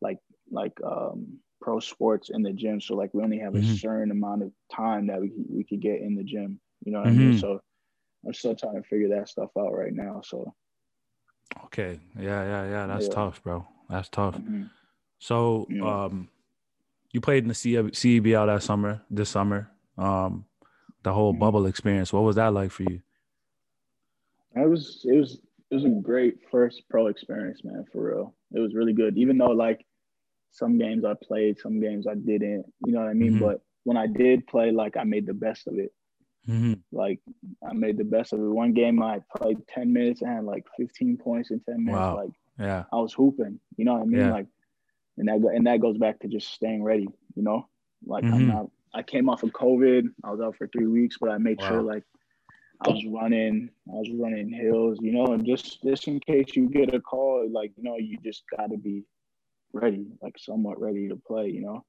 like 0.00 0.18
like 0.50 0.72
um 0.82 1.38
pro 1.60 1.78
sports 1.78 2.30
in 2.32 2.42
the 2.42 2.52
gym, 2.52 2.80
so 2.80 2.94
like 2.94 3.12
we 3.12 3.22
only 3.22 3.38
have 3.38 3.52
mm-hmm. 3.52 3.70
a 3.70 3.76
certain 3.76 4.10
amount 4.10 4.44
of 4.44 4.52
time 4.74 5.08
that 5.08 5.20
we 5.20 5.30
we 5.46 5.62
could 5.62 5.82
get 5.82 6.00
in 6.00 6.14
the 6.14 6.24
gym. 6.24 6.58
You 6.84 6.92
know 6.92 7.00
what 7.00 7.08
mm-hmm. 7.08 7.18
I 7.18 7.22
mean? 7.22 7.30
Mm-hmm. 7.32 7.40
So 7.40 7.60
I'm 8.26 8.34
still 8.34 8.54
trying 8.54 8.82
to 8.82 8.88
figure 8.88 9.08
that 9.16 9.28
stuff 9.28 9.50
out 9.58 9.72
right 9.72 9.92
now. 9.92 10.20
So 10.24 10.54
okay, 11.66 12.00
yeah, 12.18 12.44
yeah, 12.44 12.70
yeah, 12.70 12.86
that's 12.86 13.06
yeah. 13.06 13.14
tough, 13.14 13.42
bro. 13.42 13.66
That's 13.88 14.08
tough. 14.08 14.36
Mm-hmm. 14.36 14.64
So, 15.18 15.66
yeah. 15.70 16.04
um, 16.04 16.28
you 17.12 17.20
played 17.20 17.44
in 17.44 17.48
the 17.48 17.54
CEBL 17.54 18.46
that 18.46 18.62
summer, 18.62 19.02
this 19.10 19.30
summer. 19.30 19.70
Um, 19.96 20.44
the 21.02 21.12
whole 21.12 21.32
mm-hmm. 21.32 21.40
bubble 21.40 21.66
experience. 21.66 22.12
What 22.12 22.24
was 22.24 22.36
that 22.36 22.52
like 22.52 22.72
for 22.72 22.82
you? 22.82 23.00
It 24.56 24.68
was 24.68 25.02
it 25.04 25.16
was 25.16 25.38
it 25.70 25.74
was 25.74 25.84
a 25.84 25.88
great 25.88 26.38
first 26.50 26.82
pro 26.90 27.06
experience, 27.06 27.62
man. 27.62 27.84
For 27.92 28.10
real, 28.10 28.34
it 28.52 28.58
was 28.58 28.74
really 28.74 28.92
good. 28.92 29.16
Even 29.16 29.38
though 29.38 29.52
like 29.52 29.86
some 30.50 30.78
games 30.78 31.04
I 31.04 31.14
played, 31.22 31.58
some 31.58 31.80
games 31.80 32.06
I 32.06 32.14
didn't. 32.14 32.64
You 32.84 32.92
know 32.92 33.00
what 33.00 33.08
I 33.08 33.14
mean? 33.14 33.34
Mm-hmm. 33.34 33.44
But 33.44 33.60
when 33.84 33.96
I 33.96 34.06
did 34.06 34.46
play, 34.46 34.72
like 34.72 34.96
I 34.96 35.04
made 35.04 35.26
the 35.26 35.34
best 35.34 35.68
of 35.68 35.78
it. 35.78 35.92
Mm-hmm. 36.48 36.74
Like 36.92 37.20
I 37.68 37.72
made 37.72 37.98
the 37.98 38.04
best 38.04 38.32
of 38.32 38.40
it. 38.40 38.44
One 38.44 38.72
game 38.72 39.02
I 39.02 39.20
played 39.36 39.58
ten 39.68 39.92
minutes 39.92 40.22
and 40.22 40.30
had 40.30 40.44
like 40.44 40.64
fifteen 40.76 41.16
points 41.16 41.50
in 41.50 41.60
ten 41.60 41.84
minutes. 41.84 42.00
Wow. 42.00 42.16
Like 42.16 42.30
yeah, 42.58 42.84
I 42.92 42.96
was 42.96 43.12
hooping. 43.12 43.60
You 43.76 43.84
know 43.84 43.94
what 43.94 44.02
I 44.02 44.06
mean? 44.06 44.20
Yeah. 44.20 44.32
Like, 44.32 44.46
and 45.18 45.28
that 45.28 45.50
and 45.54 45.66
that 45.66 45.80
goes 45.80 45.98
back 45.98 46.20
to 46.20 46.28
just 46.28 46.52
staying 46.52 46.82
ready. 46.82 47.08
You 47.34 47.42
know, 47.42 47.68
like 48.04 48.24
mm-hmm. 48.24 48.34
I'm 48.34 48.48
not. 48.48 48.70
I 48.94 49.02
came 49.02 49.28
off 49.28 49.42
of 49.42 49.50
COVID. 49.50 50.04
I 50.24 50.30
was 50.30 50.40
out 50.40 50.56
for 50.56 50.68
three 50.68 50.86
weeks, 50.86 51.16
but 51.20 51.30
I 51.30 51.38
made 51.38 51.60
wow. 51.60 51.68
sure 51.68 51.82
like 51.82 52.04
I 52.80 52.90
was 52.90 53.04
running, 53.06 53.70
I 53.88 53.94
was 53.94 54.10
running 54.10 54.50
hills, 54.50 54.98
you 55.00 55.12
know, 55.12 55.32
and 55.32 55.44
just 55.46 55.82
just 55.82 56.08
in 56.08 56.20
case 56.20 56.54
you 56.54 56.68
get 56.68 56.94
a 56.94 57.00
call, 57.00 57.48
like 57.50 57.72
you 57.76 57.82
know, 57.82 57.96
you 57.96 58.18
just 58.22 58.44
got 58.56 58.70
to 58.70 58.76
be 58.76 59.04
ready, 59.72 60.06
like 60.22 60.38
somewhat 60.38 60.80
ready 60.80 61.08
to 61.08 61.16
play, 61.16 61.48
you 61.48 61.62
know. 61.62 61.84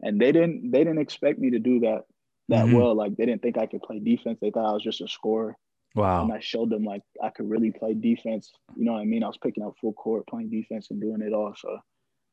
And 0.00 0.20
they 0.20 0.32
didn't 0.32 0.70
they 0.70 0.78
didn't 0.78 1.00
expect 1.00 1.38
me 1.38 1.50
to 1.50 1.58
do 1.58 1.80
that 1.80 2.04
that 2.48 2.66
mm-hmm. 2.66 2.76
well. 2.76 2.94
Like 2.94 3.16
they 3.16 3.26
didn't 3.26 3.42
think 3.42 3.58
I 3.58 3.66
could 3.66 3.82
play 3.82 3.98
defense. 3.98 4.38
They 4.40 4.50
thought 4.50 4.68
I 4.68 4.72
was 4.72 4.82
just 4.82 5.00
a 5.00 5.08
scorer. 5.08 5.56
Wow. 5.94 6.24
And 6.24 6.32
I 6.32 6.40
showed 6.40 6.70
them 6.70 6.84
like 6.84 7.02
I 7.22 7.30
could 7.30 7.48
really 7.48 7.72
play 7.72 7.94
defense. 7.94 8.52
You 8.76 8.84
know 8.84 8.92
what 8.92 9.00
I 9.00 9.04
mean? 9.04 9.24
I 9.24 9.26
was 9.26 9.38
picking 9.38 9.64
up 9.64 9.74
full 9.80 9.94
court, 9.94 10.26
playing 10.28 10.50
defense, 10.50 10.88
and 10.90 11.00
doing 11.00 11.22
it 11.22 11.32
all. 11.32 11.54
So, 11.56 11.78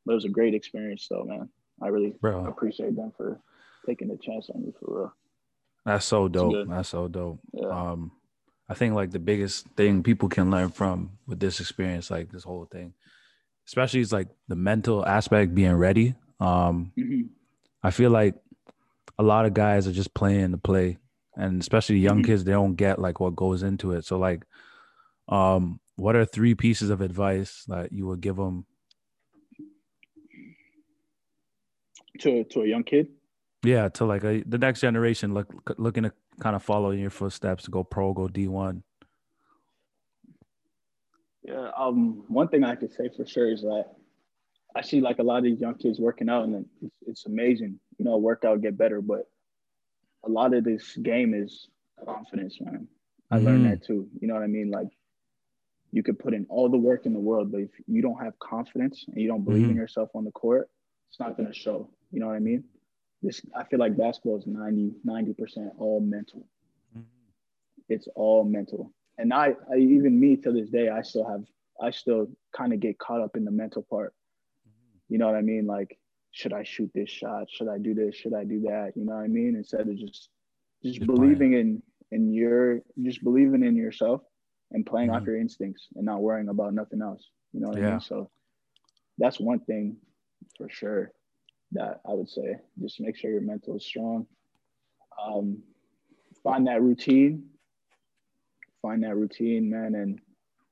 but 0.04 0.12
it 0.12 0.14
was 0.14 0.24
a 0.24 0.30
great 0.30 0.54
experience, 0.54 1.06
though, 1.10 1.24
man. 1.24 1.48
I 1.82 1.88
really 1.88 2.14
Bro. 2.20 2.46
appreciate 2.46 2.96
them 2.96 3.12
for 3.16 3.40
taking 3.86 4.08
the 4.08 4.16
chance 4.16 4.48
on 4.54 4.62
me 4.62 4.72
for 4.78 4.98
real. 5.00 5.14
That's 5.84 6.04
so 6.04 6.28
dope. 6.28 6.68
That's 6.68 6.88
so 6.88 7.08
dope. 7.08 7.40
Yeah. 7.52 7.68
Um, 7.68 8.12
I 8.68 8.74
think 8.74 8.94
like 8.94 9.10
the 9.10 9.18
biggest 9.18 9.68
thing 9.76 10.02
people 10.02 10.28
can 10.28 10.50
learn 10.50 10.70
from 10.70 11.18
with 11.26 11.38
this 11.38 11.60
experience, 11.60 12.10
like 12.10 12.30
this 12.32 12.42
whole 12.42 12.66
thing, 12.66 12.94
especially 13.66 14.00
is 14.00 14.12
like 14.12 14.28
the 14.48 14.56
mental 14.56 15.06
aspect 15.06 15.54
being 15.54 15.74
ready. 15.74 16.14
Um, 16.40 16.92
mm-hmm. 16.98 17.22
I 17.82 17.90
feel 17.90 18.10
like 18.10 18.34
a 19.18 19.22
lot 19.22 19.46
of 19.46 19.54
guys 19.54 19.86
are 19.86 19.92
just 19.92 20.14
playing 20.14 20.52
to 20.52 20.58
play, 20.58 20.98
and 21.36 21.60
especially 21.60 21.98
young 21.98 22.18
mm-hmm. 22.18 22.32
kids, 22.32 22.44
they 22.44 22.52
don't 22.52 22.76
get 22.76 22.98
like 22.98 23.20
what 23.20 23.36
goes 23.36 23.62
into 23.62 23.92
it. 23.92 24.04
So 24.04 24.18
like, 24.18 24.44
um, 25.28 25.80
what 25.96 26.16
are 26.16 26.24
three 26.24 26.54
pieces 26.54 26.90
of 26.90 27.00
advice 27.00 27.64
that 27.68 27.92
you 27.92 28.06
would 28.06 28.20
give 28.20 28.36
them 28.36 28.66
to 32.20 32.44
to 32.44 32.62
a 32.62 32.66
young 32.66 32.84
kid? 32.84 33.08
Yeah, 33.62 33.88
to 33.90 34.04
like 34.04 34.22
a, 34.22 34.42
the 34.46 34.58
next 34.58 34.80
generation, 34.80 35.34
look 35.34 35.74
looking 35.78 36.04
to 36.04 36.12
kind 36.40 36.54
of 36.54 36.62
follow 36.62 36.90
in 36.90 36.98
your 36.98 37.10
footsteps 37.10 37.64
to 37.64 37.70
go 37.70 37.82
pro, 37.82 38.12
go 38.12 38.28
D 38.28 38.48
one. 38.48 38.82
Yeah, 41.42 41.70
um, 41.76 42.24
one 42.28 42.48
thing 42.48 42.64
I 42.64 42.74
could 42.74 42.92
say 42.92 43.08
for 43.16 43.24
sure 43.24 43.50
is 43.50 43.62
that 43.62 43.86
I 44.74 44.82
see 44.82 45.00
like 45.00 45.20
a 45.20 45.22
lot 45.22 45.38
of 45.38 45.44
these 45.44 45.60
young 45.60 45.76
kids 45.76 45.98
working 45.98 46.28
out, 46.28 46.44
and 46.44 46.66
it's, 46.82 46.94
it's 47.06 47.26
amazing. 47.26 47.80
You 47.98 48.04
know, 48.04 48.16
work 48.16 48.44
out, 48.44 48.62
get 48.62 48.76
better, 48.76 49.00
but 49.00 49.28
a 50.24 50.28
lot 50.28 50.54
of 50.54 50.64
this 50.64 50.96
game 50.96 51.34
is 51.34 51.68
confidence, 52.04 52.58
man. 52.60 52.88
I 53.30 53.36
mm-hmm. 53.36 53.46
learned 53.46 53.66
that 53.66 53.84
too. 53.84 54.08
You 54.20 54.28
know 54.28 54.34
what 54.34 54.42
I 54.42 54.48
mean? 54.48 54.70
Like 54.70 54.88
you 55.92 56.02
could 56.02 56.18
put 56.18 56.34
in 56.34 56.46
all 56.48 56.68
the 56.68 56.76
work 56.76 57.06
in 57.06 57.12
the 57.12 57.20
world, 57.20 57.52
but 57.52 57.60
if 57.60 57.70
you 57.86 58.02
don't 58.02 58.22
have 58.22 58.38
confidence 58.38 59.04
and 59.08 59.20
you 59.20 59.28
don't 59.28 59.44
believe 59.44 59.62
mm-hmm. 59.62 59.70
in 59.70 59.76
yourself 59.76 60.10
on 60.14 60.24
the 60.24 60.32
court, 60.32 60.68
it's 61.08 61.20
not 61.20 61.36
going 61.36 61.48
to 61.48 61.54
show. 61.54 61.88
You 62.10 62.20
know 62.20 62.26
what 62.26 62.36
I 62.36 62.40
mean? 62.40 62.64
this 63.22 63.42
I 63.54 63.64
feel 63.64 63.78
like 63.78 63.96
basketball 63.96 64.38
is 64.38 64.46
90 64.46 64.92
90% 65.06 65.70
all 65.78 66.00
mental. 66.00 66.46
Mm-hmm. 66.96 67.02
It's 67.88 68.08
all 68.14 68.44
mental, 68.44 68.92
and 69.18 69.32
I, 69.32 69.54
I 69.70 69.76
even 69.76 70.18
me 70.18 70.36
to 70.36 70.52
this 70.52 70.70
day 70.70 70.88
I 70.88 71.02
still 71.02 71.28
have 71.28 71.44
I 71.80 71.90
still 71.90 72.28
kind 72.56 72.72
of 72.72 72.80
get 72.80 72.98
caught 72.98 73.20
up 73.20 73.36
in 73.36 73.44
the 73.44 73.50
mental 73.50 73.82
part. 73.82 74.14
Mm-hmm. 74.66 75.12
You 75.12 75.18
know 75.18 75.26
what 75.26 75.36
I 75.36 75.42
mean? 75.42 75.66
Like, 75.66 75.98
should 76.36 76.52
I 76.52 76.64
shoot 76.64 76.90
this 76.94 77.08
shot? 77.08 77.50
Should 77.50 77.68
I 77.68 77.78
do 77.78 77.94
this? 77.94 78.14
Should 78.14 78.34
I 78.34 78.44
do 78.44 78.60
that? 78.68 78.92
You 78.94 79.06
know 79.06 79.14
what 79.14 79.24
I 79.24 79.26
mean? 79.26 79.56
Instead 79.56 79.88
of 79.88 79.96
just 79.96 80.28
just, 80.84 80.96
just 80.96 81.06
believing 81.06 81.52
playing. 81.52 81.82
in 82.12 82.26
in 82.28 82.34
your 82.34 82.82
just 83.02 83.24
believing 83.24 83.64
in 83.64 83.74
yourself 83.74 84.20
and 84.70 84.84
playing 84.84 85.08
mm-hmm. 85.08 85.16
off 85.16 85.26
your 85.26 85.38
instincts 85.38 85.86
and 85.96 86.04
not 86.04 86.20
worrying 86.20 86.50
about 86.50 86.74
nothing 86.74 87.00
else. 87.00 87.30
You 87.54 87.60
know 87.60 87.68
what 87.68 87.78
yeah. 87.78 87.86
I 87.86 87.90
mean? 87.92 88.00
So 88.00 88.30
that's 89.16 89.40
one 89.40 89.60
thing 89.60 89.96
for 90.58 90.68
sure 90.68 91.10
that 91.72 92.02
I 92.06 92.12
would 92.12 92.28
say. 92.28 92.56
Just 92.82 93.00
make 93.00 93.16
sure 93.16 93.30
your 93.30 93.40
mental 93.40 93.76
is 93.76 93.86
strong. 93.86 94.26
Um, 95.18 95.62
find 96.42 96.66
that 96.66 96.82
routine. 96.82 97.46
Find 98.82 99.02
that 99.04 99.16
routine, 99.16 99.70
man, 99.70 99.94
and 99.94 100.20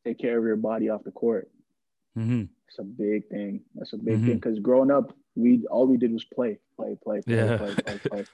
take 0.04 0.18
care 0.18 0.36
of 0.36 0.44
your 0.44 0.56
body 0.56 0.90
off 0.90 1.04
the 1.04 1.10
court. 1.10 1.50
Mm-hmm. 2.18 2.42
It's 2.68 2.78
a 2.78 2.84
big 2.84 3.28
thing. 3.28 3.62
That's 3.74 3.94
a 3.94 3.96
big 3.96 4.16
mm-hmm. 4.16 4.26
thing 4.26 4.34
because 4.36 4.58
growing 4.58 4.90
up, 4.90 5.14
we 5.36 5.66
all 5.70 5.86
we 5.86 5.96
did 5.96 6.12
was 6.12 6.24
play, 6.24 6.58
play, 6.76 6.96
play, 7.02 7.20
play, 7.22 7.36
yeah. 7.36 7.56
play, 7.56 7.74
play, 7.74 7.98
play, 8.10 8.24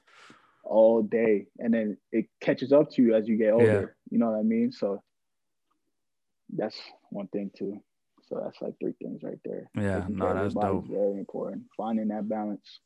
all 0.64 1.02
day, 1.02 1.46
and 1.58 1.72
then 1.72 1.96
it 2.12 2.26
catches 2.40 2.72
up 2.72 2.90
to 2.92 3.02
you 3.02 3.14
as 3.14 3.28
you 3.28 3.36
get 3.36 3.52
older. 3.52 3.64
Yeah. 3.66 3.86
You 4.10 4.18
know 4.18 4.30
what 4.30 4.38
I 4.38 4.42
mean? 4.42 4.72
So 4.72 5.02
that's 6.56 6.76
one 7.10 7.28
thing 7.28 7.50
too. 7.56 7.82
So 8.28 8.40
that's 8.42 8.60
like 8.60 8.74
three 8.78 8.94
things 9.02 9.22
right 9.22 9.38
there. 9.44 9.68
Yeah, 9.76 10.06
no, 10.08 10.32
that's 10.34 10.54
dope. 10.54 10.86
Very 10.88 11.18
important. 11.18 11.64
Finding 11.76 12.08
that 12.08 12.28
balance. 12.28 12.80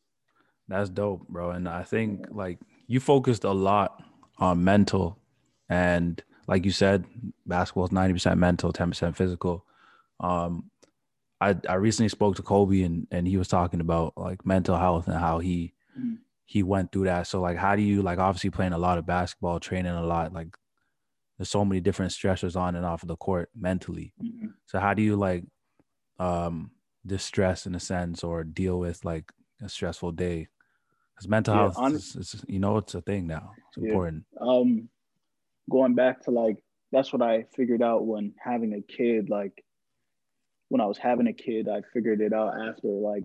That's 0.68 0.88
dope, 0.88 1.29
bro. 1.29 1.50
And 1.50 1.68
I 1.68 1.83
think 1.83 2.20
yeah. 2.20 2.27
like 2.31 2.59
you 2.87 3.00
focused 3.00 3.44
a 3.44 3.53
lot 3.53 4.03
on 4.38 4.64
mental, 4.64 5.18
and 5.68 6.22
like 6.46 6.64
you 6.64 6.70
said, 6.70 7.05
basketball 7.46 7.85
is 7.85 7.92
ninety 7.92 8.14
percent 8.14 8.38
mental, 8.38 8.72
ten 8.72 8.90
percent 8.90 9.16
physical. 9.16 9.66
Um, 10.20 10.70
I 11.44 11.57
I 11.68 11.74
recently 11.74 12.09
spoke 12.09 12.37
to 12.37 12.42
Kobe, 12.42 12.83
and 12.83 13.07
and 13.11 13.26
he 13.26 13.37
was 13.37 13.48
talking 13.48 13.80
about 13.80 14.14
like 14.16 14.44
mental 14.46 14.76
health 14.76 15.09
and 15.09 15.18
how 15.18 15.38
he 15.38 15.74
mm-hmm. 15.98 16.14
he 16.44 16.62
went 16.62 16.92
through 16.92 17.04
that. 17.04 17.26
So 17.26 17.40
like, 17.40 17.57
how 17.57 17.76
do 17.76 17.83
you 17.83 18.02
like 18.02 18.18
obviously 18.18 18.50
playing 18.50 18.72
a 18.72 18.78
lot 18.78 18.98
of 18.98 19.07
basketball, 19.07 19.61
training 19.61 19.92
a 19.92 20.04
lot, 20.04 20.33
like 20.33 20.57
there's 21.38 21.50
so 21.50 21.64
many 21.64 21.80
different 21.80 22.12
stressors 22.12 22.57
on 22.57 22.76
and 22.76 22.87
off 22.87 23.02
of 23.02 23.09
the 23.09 23.16
court 23.16 23.50
mentally. 23.54 24.12
Mm-hmm. 24.22 24.48
So 24.66 24.78
how 24.78 24.94
do 24.94 25.02
you 25.02 25.16
like 25.16 25.44
um 26.18 26.70
distress 27.07 27.66
in 27.66 27.74
a 27.74 27.80
sense 27.80 28.24
or 28.24 28.44
deal 28.44 28.78
with 28.78 29.04
like 29.04 29.30
a 29.62 29.68
stressful 29.68 30.12
day? 30.12 30.48
Because 31.14 31.28
mental 31.28 31.54
yeah, 31.54 31.61
health 31.61 31.78
on, 31.78 31.94
is, 31.94 32.16
is, 32.16 32.44
you 32.48 32.59
know 32.59 32.78
it's 32.78 32.94
a 32.94 33.02
thing 33.02 33.26
now. 33.26 33.52
It's 33.68 33.78
yeah. 33.78 33.88
important. 33.88 34.24
Um 34.40 34.88
going 35.70 35.94
back 35.94 36.22
to 36.24 36.30
like 36.30 36.57
that's 36.92 37.12
what 37.12 37.22
I 37.22 37.44
figured 37.57 37.83
out 37.83 38.07
when 38.07 38.33
having 38.42 38.74
a 38.74 38.80
kid, 38.80 39.28
like 39.28 39.64
when 40.74 40.80
I 40.80 40.87
was 40.87 40.98
having 40.98 41.28
a 41.28 41.32
kid, 41.32 41.68
I 41.68 41.82
figured 41.92 42.20
it 42.20 42.32
out 42.32 42.54
after 42.60 42.88
like 42.88 43.22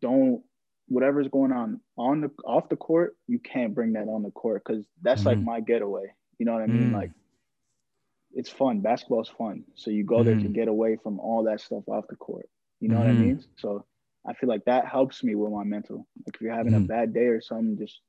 don't 0.00 0.42
whatever's 0.88 1.28
going 1.28 1.52
on 1.52 1.78
on 1.98 2.22
the 2.22 2.30
off 2.42 2.70
the 2.70 2.76
court, 2.76 3.18
you 3.26 3.38
can't 3.38 3.74
bring 3.74 3.92
that 3.92 4.08
on 4.08 4.22
the 4.22 4.30
court 4.30 4.62
because 4.64 4.86
that's 5.02 5.20
mm-hmm. 5.20 5.28
like 5.28 5.38
my 5.40 5.60
getaway. 5.60 6.06
You 6.38 6.46
know 6.46 6.54
what 6.54 6.62
I 6.62 6.68
mean? 6.68 6.92
Mm. 6.92 6.94
Like 6.94 7.10
it's 8.32 8.48
fun. 8.48 8.80
Basketball's 8.80 9.28
fun. 9.28 9.64
So 9.74 9.90
you 9.90 10.04
go 10.04 10.20
mm. 10.20 10.24
there 10.24 10.36
to 10.36 10.48
mm. 10.48 10.54
get 10.54 10.68
away 10.68 10.96
from 11.02 11.20
all 11.20 11.44
that 11.44 11.60
stuff 11.60 11.86
off 11.86 12.06
the 12.08 12.16
court. 12.16 12.48
You 12.80 12.88
know 12.88 12.96
mm. 12.96 13.00
what 13.00 13.08
I 13.08 13.10
mm-hmm. 13.10 13.22
mean? 13.22 13.44
So 13.58 13.84
I 14.26 14.32
feel 14.32 14.48
like 14.48 14.64
that 14.64 14.88
helps 14.88 15.22
me 15.22 15.34
with 15.34 15.52
my 15.52 15.64
mental. 15.64 16.06
Like 16.26 16.36
if 16.36 16.40
you're 16.40 16.54
having 16.54 16.72
a 16.72 16.80
mm. 16.80 16.86
bad 16.86 17.12
day 17.12 17.26
or 17.26 17.42
something, 17.42 17.76
just 17.76 18.00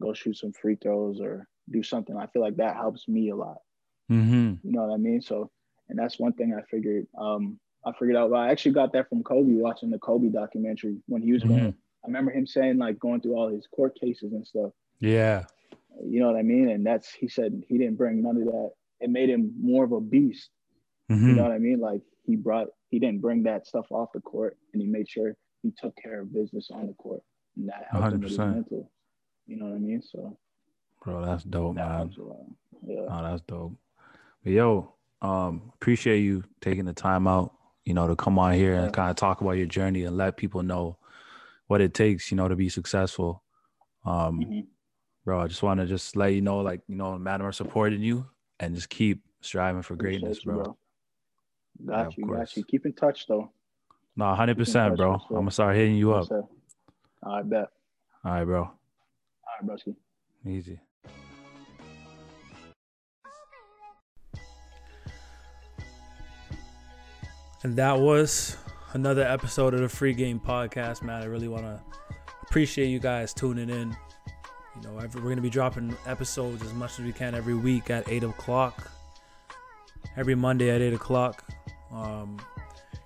go 0.00 0.14
shoot 0.14 0.38
some 0.38 0.54
free 0.54 0.78
throws 0.80 1.20
or 1.20 1.46
do 1.70 1.82
something. 1.82 2.16
I 2.16 2.26
feel 2.28 2.40
like 2.40 2.56
that 2.56 2.76
helps 2.76 3.06
me 3.06 3.28
a 3.28 3.36
lot. 3.36 3.58
Mm-hmm. 4.10 4.66
You 4.66 4.72
know 4.72 4.86
what 4.86 4.94
I 4.94 4.96
mean? 4.96 5.20
So, 5.20 5.50
and 5.90 5.98
that's 5.98 6.18
one 6.18 6.32
thing 6.32 6.54
I 6.56 6.62
figured. 6.70 7.06
Um, 7.18 7.58
I 7.84 7.92
figured 7.92 8.16
out. 8.16 8.30
Well, 8.30 8.40
I 8.40 8.50
actually 8.50 8.72
got 8.72 8.92
that 8.92 9.08
from 9.08 9.22
Kobe 9.22 9.52
watching 9.54 9.90
the 9.90 9.98
Kobe 9.98 10.28
documentary 10.28 10.96
when 11.06 11.22
he 11.22 11.32
was 11.32 11.42
mm-hmm. 11.42 11.58
going. 11.58 11.74
I 12.02 12.06
remember 12.06 12.30
him 12.30 12.46
saying 12.46 12.78
like 12.78 12.98
going 12.98 13.20
through 13.20 13.36
all 13.36 13.48
his 13.48 13.66
court 13.66 13.98
cases 14.00 14.32
and 14.32 14.46
stuff. 14.46 14.70
Yeah. 15.00 15.44
You 16.02 16.20
know 16.20 16.28
what 16.30 16.38
I 16.38 16.42
mean? 16.42 16.70
And 16.70 16.86
that's 16.86 17.12
he 17.12 17.28
said 17.28 17.62
he 17.68 17.76
didn't 17.76 17.96
bring 17.96 18.22
none 18.22 18.36
of 18.36 18.44
that. 18.44 18.70
It 19.00 19.10
made 19.10 19.28
him 19.28 19.52
more 19.60 19.84
of 19.84 19.92
a 19.92 20.00
beast. 20.00 20.50
Mm-hmm. 21.10 21.28
You 21.28 21.34
know 21.34 21.42
what 21.42 21.52
I 21.52 21.58
mean? 21.58 21.80
Like 21.80 22.02
he 22.24 22.36
brought 22.36 22.68
he 22.88 22.98
didn't 22.98 23.20
bring 23.20 23.42
that 23.42 23.66
stuff 23.66 23.86
off 23.90 24.10
the 24.14 24.20
court 24.20 24.56
and 24.72 24.80
he 24.80 24.88
made 24.88 25.08
sure 25.08 25.36
he 25.62 25.72
took 25.76 25.94
care 25.96 26.20
of 26.20 26.32
business 26.32 26.70
on 26.72 26.86
the 26.86 26.94
court. 26.94 27.22
And 27.56 27.68
that 27.68 27.86
helped 27.90 28.06
100%. 28.06 28.12
him 28.14 28.20
with 28.20 28.30
his 28.30 28.38
mental. 28.38 28.90
You 29.46 29.56
know 29.58 29.66
what 29.66 29.74
I 29.74 29.78
mean? 29.78 30.02
So 30.02 30.38
Bro, 31.04 31.24
that's 31.24 31.44
dope, 31.44 31.76
that 31.76 31.88
man. 31.88 32.12
Yeah. 32.86 33.00
Oh, 33.08 33.22
that's 33.22 33.42
dope. 33.42 33.74
But 34.44 34.52
yo, 34.52 34.94
um, 35.22 35.72
appreciate 35.74 36.20
you 36.20 36.44
taking 36.60 36.84
the 36.84 36.92
time 36.92 37.26
out, 37.26 37.54
you 37.84 37.94
know, 37.94 38.08
to 38.08 38.16
come 38.16 38.38
on 38.38 38.54
here 38.54 38.74
and 38.74 38.92
kind 38.92 39.10
of 39.10 39.16
talk 39.16 39.40
about 39.40 39.52
your 39.52 39.66
journey 39.66 40.04
and 40.04 40.16
let 40.16 40.36
people 40.36 40.62
know 40.62 40.98
what 41.66 41.80
it 41.80 41.94
takes, 41.94 42.30
you 42.30 42.36
know, 42.36 42.48
to 42.48 42.56
be 42.56 42.68
successful. 42.68 43.42
Um, 44.04 44.40
mm-hmm 44.40 44.60
bro. 45.24 45.40
I 45.40 45.46
just 45.46 45.62
want 45.62 45.80
to 45.80 45.86
just 45.86 46.16
let 46.16 46.32
you 46.34 46.40
know, 46.40 46.58
like 46.58 46.80
you 46.88 46.96
know, 46.96 47.16
Manor 47.18 47.52
supporting 47.52 48.02
you, 48.02 48.26
and 48.58 48.74
just 48.74 48.88
keep 48.88 49.22
striving 49.40 49.82
for 49.82 49.96
greatness, 49.96 50.40
bro. 50.40 50.56
bro. 50.56 50.76
Got 51.86 52.18
yeah, 52.18 52.24
you, 52.24 52.34
got 52.34 52.56
you. 52.56 52.64
Keep 52.64 52.86
in 52.86 52.92
touch 52.92 53.26
though. 53.26 53.50
No, 54.16 54.34
hundred 54.34 54.58
percent, 54.58 54.96
bro. 54.96 55.14
I'm 55.30 55.36
gonna 55.36 55.50
start 55.50 55.76
hitting 55.76 55.96
you 55.96 56.12
up. 56.14 56.28
I 57.22 57.42
bet. 57.42 57.68
All 58.24 58.32
right, 58.32 58.44
bro. 58.44 58.62
All 58.62 58.72
right, 59.62 59.70
broski. 59.70 59.94
Easy. 60.46 60.80
And 67.62 67.76
that 67.76 68.00
was 68.00 68.56
another 68.94 69.22
episode 69.22 69.74
of 69.74 69.80
the 69.80 69.88
Free 69.88 70.14
Game 70.14 70.40
Podcast, 70.40 71.02
man. 71.02 71.20
I 71.22 71.26
really 71.26 71.46
want 71.46 71.64
to 71.64 71.78
appreciate 72.42 72.86
you 72.86 72.98
guys 72.98 73.34
tuning 73.34 73.68
in. 73.68 73.94
You 74.76 74.82
know, 74.82 74.92
we're 74.94 75.20
going 75.20 75.36
to 75.36 75.42
be 75.42 75.50
dropping 75.50 75.94
episodes 76.06 76.62
as 76.62 76.72
much 76.72 76.98
as 76.98 77.04
we 77.04 77.12
can 77.12 77.34
every 77.34 77.54
week 77.54 77.90
at 77.90 78.08
8 78.08 78.24
o'clock, 78.24 78.90
every 80.16 80.34
Monday 80.34 80.70
at 80.70 80.80
8 80.80 80.94
o'clock. 80.94 81.44
Um, 81.92 82.40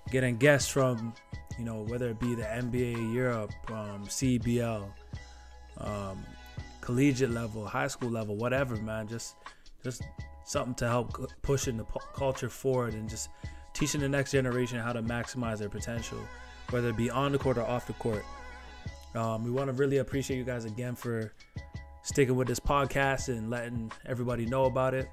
getting 0.09 0.37
guests 0.37 0.69
from, 0.69 1.13
you 1.59 1.65
know, 1.65 1.81
whether 1.81 2.09
it 2.11 2.19
be 2.21 2.33
the 2.33 2.43
NBA, 2.43 3.13
Europe, 3.13 3.51
um, 3.69 4.05
CBL, 4.05 4.87
um, 5.79 6.25
collegiate 6.79 7.31
level, 7.31 7.67
high 7.67 7.87
school 7.87 8.09
level, 8.09 8.37
whatever, 8.37 8.77
man. 8.77 9.09
Just, 9.09 9.35
just 9.83 10.01
something 10.45 10.75
to 10.75 10.87
help 10.87 11.29
pushing 11.41 11.75
the 11.75 11.85
culture 12.13 12.49
forward 12.49 12.93
and 12.93 13.09
just 13.09 13.27
teaching 13.75 14.01
the 14.01 14.09
next 14.09 14.31
generation 14.31 14.79
how 14.79 14.93
to 14.93 15.03
maximize 15.03 15.59
their 15.59 15.69
potential, 15.69 16.17
whether 16.71 16.89
it 16.89 16.97
be 16.97 17.11
on 17.11 17.31
the 17.31 17.37
court 17.37 17.57
or 17.57 17.63
off 17.63 17.85
the 17.85 17.93
court. 17.93 18.25
Um, 19.13 19.43
we 19.43 19.51
want 19.51 19.67
to 19.67 19.73
really 19.73 19.97
appreciate 19.97 20.37
you 20.37 20.43
guys 20.43 20.65
again 20.65 20.95
for 20.95 21.31
sticking 22.01 22.35
with 22.35 22.47
this 22.47 22.59
podcast 22.59 23.27
and 23.27 23.49
letting 23.49 23.91
everybody 24.05 24.45
know 24.45 24.65
about 24.65 24.93
it. 24.93 25.09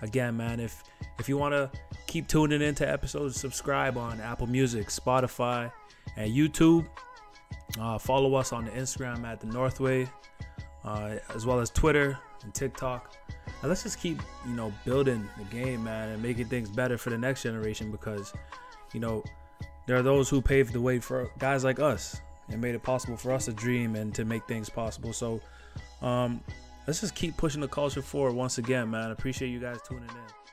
Again, 0.00 0.36
man, 0.36 0.60
if 0.60 0.82
if 1.18 1.28
you 1.28 1.36
want 1.36 1.52
to 1.52 1.70
keep 2.06 2.26
tuning 2.26 2.62
into 2.62 2.88
episodes, 2.88 3.38
subscribe 3.38 3.96
on 3.96 4.20
Apple 4.20 4.46
Music, 4.46 4.88
Spotify, 4.88 5.70
and 6.16 6.32
YouTube. 6.32 6.86
Uh, 7.80 7.98
follow 7.98 8.34
us 8.34 8.52
on 8.52 8.64
the 8.64 8.70
Instagram 8.72 9.24
at 9.24 9.40
the 9.40 9.46
Northway, 9.46 10.08
uh, 10.84 11.16
as 11.34 11.46
well 11.46 11.60
as 11.60 11.70
Twitter 11.70 12.18
and 12.42 12.54
TikTok 12.54 13.14
let's 13.66 13.82
just 13.82 14.00
keep 14.00 14.20
you 14.46 14.54
know 14.54 14.72
building 14.84 15.28
the 15.38 15.44
game, 15.44 15.84
man, 15.84 16.10
and 16.10 16.22
making 16.22 16.46
things 16.46 16.68
better 16.68 16.98
for 16.98 17.10
the 17.10 17.18
next 17.18 17.42
generation 17.42 17.90
because 17.90 18.32
you 18.92 19.00
know 19.00 19.22
there 19.86 19.96
are 19.96 20.02
those 20.02 20.28
who 20.28 20.40
paved 20.40 20.72
the 20.72 20.80
way 20.80 20.98
for 20.98 21.30
guys 21.38 21.64
like 21.64 21.78
us 21.78 22.20
and 22.50 22.60
made 22.60 22.74
it 22.74 22.82
possible 22.82 23.16
for 23.16 23.32
us 23.32 23.46
to 23.46 23.52
dream 23.52 23.96
and 23.96 24.14
to 24.14 24.24
make 24.24 24.46
things 24.46 24.68
possible. 24.68 25.12
So 25.12 25.40
um, 26.02 26.40
let's 26.86 27.00
just 27.00 27.14
keep 27.14 27.36
pushing 27.36 27.60
the 27.60 27.68
culture 27.68 28.02
forward 28.02 28.34
once 28.34 28.58
again, 28.58 28.90
man. 28.90 29.10
Appreciate 29.10 29.48
you 29.48 29.60
guys 29.60 29.78
tuning 29.86 30.08
in. 30.08 30.43